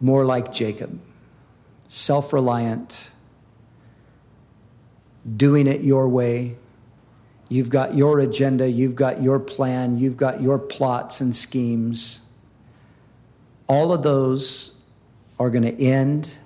more 0.00 0.24
like 0.24 0.52
Jacob, 0.52 1.00
self 1.88 2.32
reliant, 2.32 3.10
doing 5.36 5.66
it 5.66 5.82
your 5.82 6.08
way? 6.08 6.56
You've 7.48 7.70
got 7.70 7.94
your 7.94 8.20
agenda, 8.20 8.70
you've 8.70 8.94
got 8.94 9.22
your 9.22 9.40
plan, 9.40 9.98
you've 9.98 10.16
got 10.16 10.42
your 10.42 10.58
plots 10.58 11.20
and 11.20 11.34
schemes. 11.34 12.28
All 13.66 13.92
of 13.92 14.02
those 14.02 14.78
are 15.38 15.50
going 15.50 15.64
to 15.64 15.82
end 15.82 16.36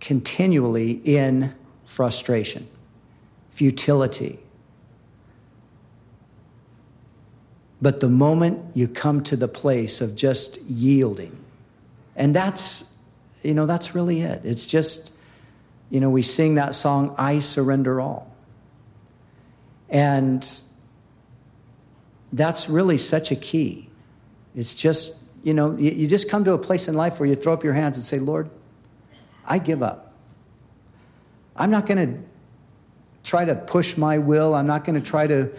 continually 0.00 0.92
in 1.04 1.54
frustration, 1.84 2.68
futility. 3.50 4.38
But 7.80 8.00
the 8.00 8.08
moment 8.08 8.74
you 8.74 8.88
come 8.88 9.22
to 9.24 9.36
the 9.36 9.48
place 9.48 10.00
of 10.00 10.16
just 10.16 10.62
yielding, 10.62 11.36
and 12.14 12.34
that's, 12.34 12.92
you 13.42 13.52
know, 13.52 13.66
that's 13.66 13.94
really 13.94 14.22
it. 14.22 14.40
It's 14.44 14.66
just, 14.66 15.12
you 15.90 16.00
know, 16.00 16.08
we 16.08 16.22
sing 16.22 16.54
that 16.54 16.74
song, 16.74 17.14
I 17.18 17.40
Surrender 17.40 18.00
All. 18.00 18.34
And 19.90 20.48
that's 22.32 22.68
really 22.68 22.98
such 22.98 23.30
a 23.30 23.36
key. 23.36 23.88
It's 24.54 24.74
just, 24.74 25.22
you 25.44 25.52
know, 25.54 25.76
you 25.76 26.08
just 26.08 26.30
come 26.30 26.44
to 26.44 26.52
a 26.52 26.58
place 26.58 26.88
in 26.88 26.94
life 26.94 27.20
where 27.20 27.28
you 27.28 27.34
throw 27.34 27.52
up 27.52 27.62
your 27.62 27.74
hands 27.74 27.96
and 27.98 28.04
say, 28.04 28.18
Lord, 28.18 28.50
I 29.44 29.58
give 29.58 29.82
up. 29.82 30.14
I'm 31.54 31.70
not 31.70 31.86
going 31.86 32.14
to 32.14 32.20
try 33.22 33.44
to 33.44 33.54
push 33.54 33.96
my 33.96 34.18
will. 34.18 34.54
I'm 34.54 34.66
not 34.66 34.84
going 34.84 35.00
to 35.00 35.06
try 35.06 35.26
to, 35.26 35.50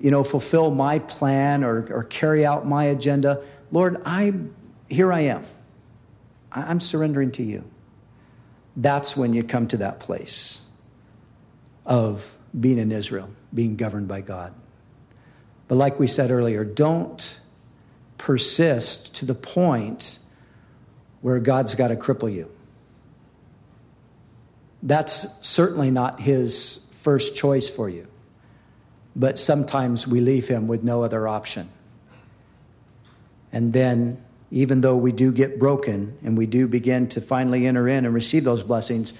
you 0.00 0.10
know, 0.10 0.24
fulfill 0.24 0.70
my 0.70 0.98
plan 0.98 1.62
or, 1.62 1.86
or 1.92 2.04
carry 2.04 2.44
out 2.46 2.66
my 2.66 2.84
agenda. 2.84 3.42
Lord, 3.70 4.00
I, 4.04 4.32
here 4.88 5.12
I 5.12 5.20
am. 5.20 5.44
I'm 6.50 6.80
surrendering 6.80 7.32
to 7.32 7.42
you. 7.42 7.64
That's 8.76 9.16
when 9.16 9.34
you 9.34 9.44
come 9.44 9.68
to 9.68 9.76
that 9.78 10.00
place 10.00 10.62
of 11.84 12.34
being 12.58 12.78
in 12.78 12.90
Israel, 12.90 13.30
being 13.52 13.76
governed 13.76 14.08
by 14.08 14.22
God. 14.22 14.54
But 15.68 15.76
like 15.76 16.00
we 16.00 16.06
said 16.06 16.30
earlier, 16.30 16.64
don't 16.64 17.40
persist 18.18 19.14
to 19.16 19.26
the 19.26 19.34
point 19.34 20.18
where 21.20 21.38
God's 21.38 21.74
got 21.74 21.88
to 21.88 21.96
cripple 21.96 22.32
you. 22.32 22.50
That's 24.82 25.46
certainly 25.46 25.90
not 25.90 26.20
his 26.20 26.86
first 26.90 27.36
choice 27.36 27.68
for 27.68 27.88
you. 27.88 28.09
But 29.16 29.38
sometimes 29.38 30.06
we 30.06 30.20
leave 30.20 30.48
him 30.48 30.68
with 30.68 30.82
no 30.82 31.02
other 31.02 31.26
option. 31.26 31.68
And 33.52 33.72
then, 33.72 34.22
even 34.50 34.80
though 34.80 34.96
we 34.96 35.12
do 35.12 35.32
get 35.32 35.58
broken 35.58 36.16
and 36.24 36.36
we 36.36 36.46
do 36.46 36.68
begin 36.68 37.08
to 37.08 37.20
finally 37.20 37.66
enter 37.66 37.88
in 37.88 38.04
and 38.04 38.14
receive 38.14 38.44
those 38.44 38.62
blessings, 38.62 39.14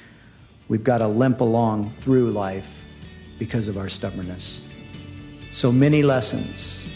we've 0.69 0.85
got 0.85 0.99
to 0.99 1.09
limp 1.09 1.41
along 1.41 1.93
through 1.95 2.31
life 2.31 2.85
because 3.39 3.69
of 3.69 3.77
our 3.77 3.89
stubbornness. 3.89 4.63
So 5.51 5.73
many 5.73 6.03
lessons 6.03 6.93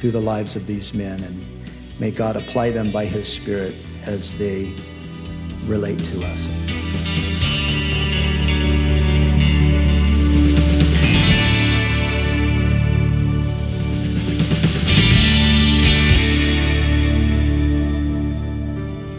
through 0.00 0.12
the 0.12 0.20
lives 0.20 0.56
of 0.56 0.66
these 0.66 0.94
men, 0.94 1.22
and 1.22 1.44
may 2.00 2.10
God 2.10 2.36
apply 2.36 2.70
them 2.70 2.90
by 2.90 3.04
His 3.04 3.30
Spirit 3.30 3.74
as 4.06 4.36
they 4.38 4.72
relate 5.66 5.98
to 5.98 6.24
us. 6.24 7.29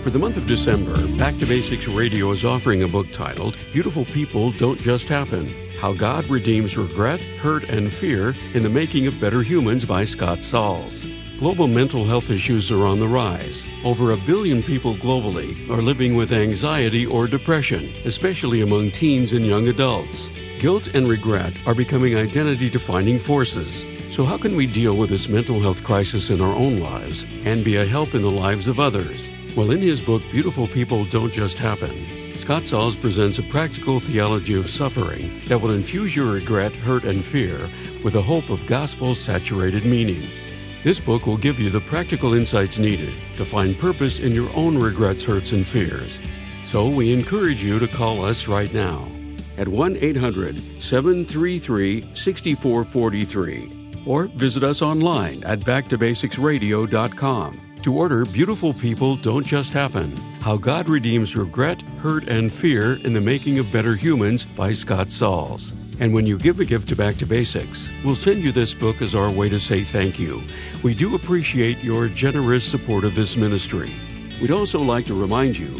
For 0.01 0.09
the 0.09 0.17
month 0.17 0.35
of 0.35 0.47
December, 0.47 0.95
Back 1.19 1.37
to 1.37 1.45
Basics 1.45 1.87
Radio 1.87 2.31
is 2.31 2.43
offering 2.43 2.81
a 2.81 2.87
book 2.87 3.11
titled 3.11 3.55
Beautiful 3.71 4.03
People 4.05 4.51
Don't 4.53 4.79
Just 4.79 5.07
Happen 5.07 5.47
How 5.79 5.93
God 5.93 6.25
Redeems 6.25 6.75
Regret, 6.75 7.21
Hurt, 7.21 7.69
and 7.69 7.93
Fear 7.93 8.33
in 8.55 8.63
the 8.63 8.69
Making 8.69 9.05
of 9.05 9.21
Better 9.21 9.43
Humans 9.43 9.85
by 9.85 10.03
Scott 10.03 10.41
Sauls. 10.41 10.99
Global 11.37 11.67
mental 11.67 12.03
health 12.03 12.31
issues 12.31 12.71
are 12.71 12.87
on 12.87 12.97
the 12.97 13.07
rise. 13.07 13.63
Over 13.85 14.11
a 14.11 14.17
billion 14.17 14.63
people 14.63 14.95
globally 14.95 15.69
are 15.69 15.83
living 15.83 16.15
with 16.15 16.33
anxiety 16.33 17.05
or 17.05 17.27
depression, 17.27 17.93
especially 18.03 18.61
among 18.61 18.89
teens 18.89 19.33
and 19.33 19.45
young 19.45 19.67
adults. 19.67 20.29
Guilt 20.57 20.95
and 20.95 21.07
regret 21.07 21.53
are 21.67 21.75
becoming 21.75 22.15
identity 22.15 22.71
defining 22.71 23.19
forces. 23.19 23.85
So, 24.15 24.25
how 24.25 24.39
can 24.39 24.55
we 24.55 24.65
deal 24.65 24.97
with 24.97 25.11
this 25.11 25.29
mental 25.29 25.59
health 25.59 25.83
crisis 25.83 26.31
in 26.31 26.41
our 26.41 26.55
own 26.55 26.79
lives 26.79 27.23
and 27.45 27.63
be 27.63 27.75
a 27.75 27.85
help 27.85 28.15
in 28.15 28.23
the 28.23 28.31
lives 28.31 28.65
of 28.67 28.79
others? 28.79 29.30
Well, 29.53 29.71
in 29.71 29.79
his 29.79 29.99
book, 29.99 30.21
Beautiful 30.31 30.65
People 30.65 31.03
Don't 31.03 31.33
Just 31.33 31.59
Happen, 31.59 32.33
Scott 32.35 32.65
Sauls 32.65 32.95
presents 32.95 33.37
a 33.37 33.43
practical 33.43 33.99
theology 33.99 34.53
of 34.53 34.69
suffering 34.69 35.41
that 35.47 35.59
will 35.59 35.71
infuse 35.71 36.15
your 36.15 36.31
regret, 36.31 36.71
hurt, 36.71 37.03
and 37.03 37.21
fear 37.21 37.59
with 38.01 38.15
a 38.15 38.21
hope 38.21 38.49
of 38.49 38.65
gospel 38.65 39.13
saturated 39.13 39.83
meaning. 39.83 40.23
This 40.83 41.01
book 41.01 41.25
will 41.25 41.35
give 41.35 41.59
you 41.59 41.69
the 41.69 41.81
practical 41.81 42.33
insights 42.33 42.79
needed 42.79 43.13
to 43.35 43.43
find 43.43 43.77
purpose 43.77 44.19
in 44.19 44.31
your 44.31 44.49
own 44.55 44.77
regrets, 44.77 45.25
hurts, 45.25 45.51
and 45.51 45.67
fears. 45.67 46.17
So 46.63 46.89
we 46.89 47.13
encourage 47.13 47.61
you 47.61 47.77
to 47.77 47.89
call 47.89 48.23
us 48.23 48.47
right 48.47 48.73
now 48.73 49.05
at 49.57 49.67
1 49.67 49.97
800 49.97 50.81
733 50.81 52.07
6443 52.13 54.03
or 54.07 54.27
visit 54.27 54.63
us 54.63 54.81
online 54.81 55.43
at 55.43 55.59
backtobasicsradio.com. 55.59 57.70
To 57.83 57.97
order 57.97 58.25
Beautiful 58.25 58.75
People 58.75 59.15
Don't 59.15 59.43
Just 59.43 59.73
Happen 59.73 60.15
How 60.39 60.55
God 60.55 60.87
Redeems 60.87 61.35
Regret, 61.35 61.81
Hurt, 61.97 62.27
and 62.27 62.51
Fear 62.51 62.97
in 62.97 63.11
the 63.11 63.19
Making 63.19 63.57
of 63.57 63.71
Better 63.71 63.95
Humans 63.95 64.45
by 64.45 64.71
Scott 64.71 65.09
Sauls. 65.09 65.73
And 65.99 66.13
when 66.13 66.27
you 66.27 66.37
give 66.37 66.59
a 66.59 66.65
gift 66.65 66.89
to 66.89 66.95
Back 66.95 67.17
to 67.17 67.25
Basics, 67.25 67.89
we'll 68.05 68.13
send 68.13 68.43
you 68.43 68.51
this 68.51 68.71
book 68.71 69.01
as 69.01 69.15
our 69.15 69.31
way 69.31 69.49
to 69.49 69.59
say 69.59 69.83
thank 69.83 70.19
you. 70.19 70.43
We 70.83 70.93
do 70.93 71.15
appreciate 71.15 71.83
your 71.83 72.07
generous 72.07 72.63
support 72.63 73.03
of 73.03 73.15
this 73.15 73.35
ministry. 73.35 73.91
We'd 74.39 74.51
also 74.51 74.79
like 74.79 75.07
to 75.07 75.19
remind 75.19 75.57
you 75.57 75.79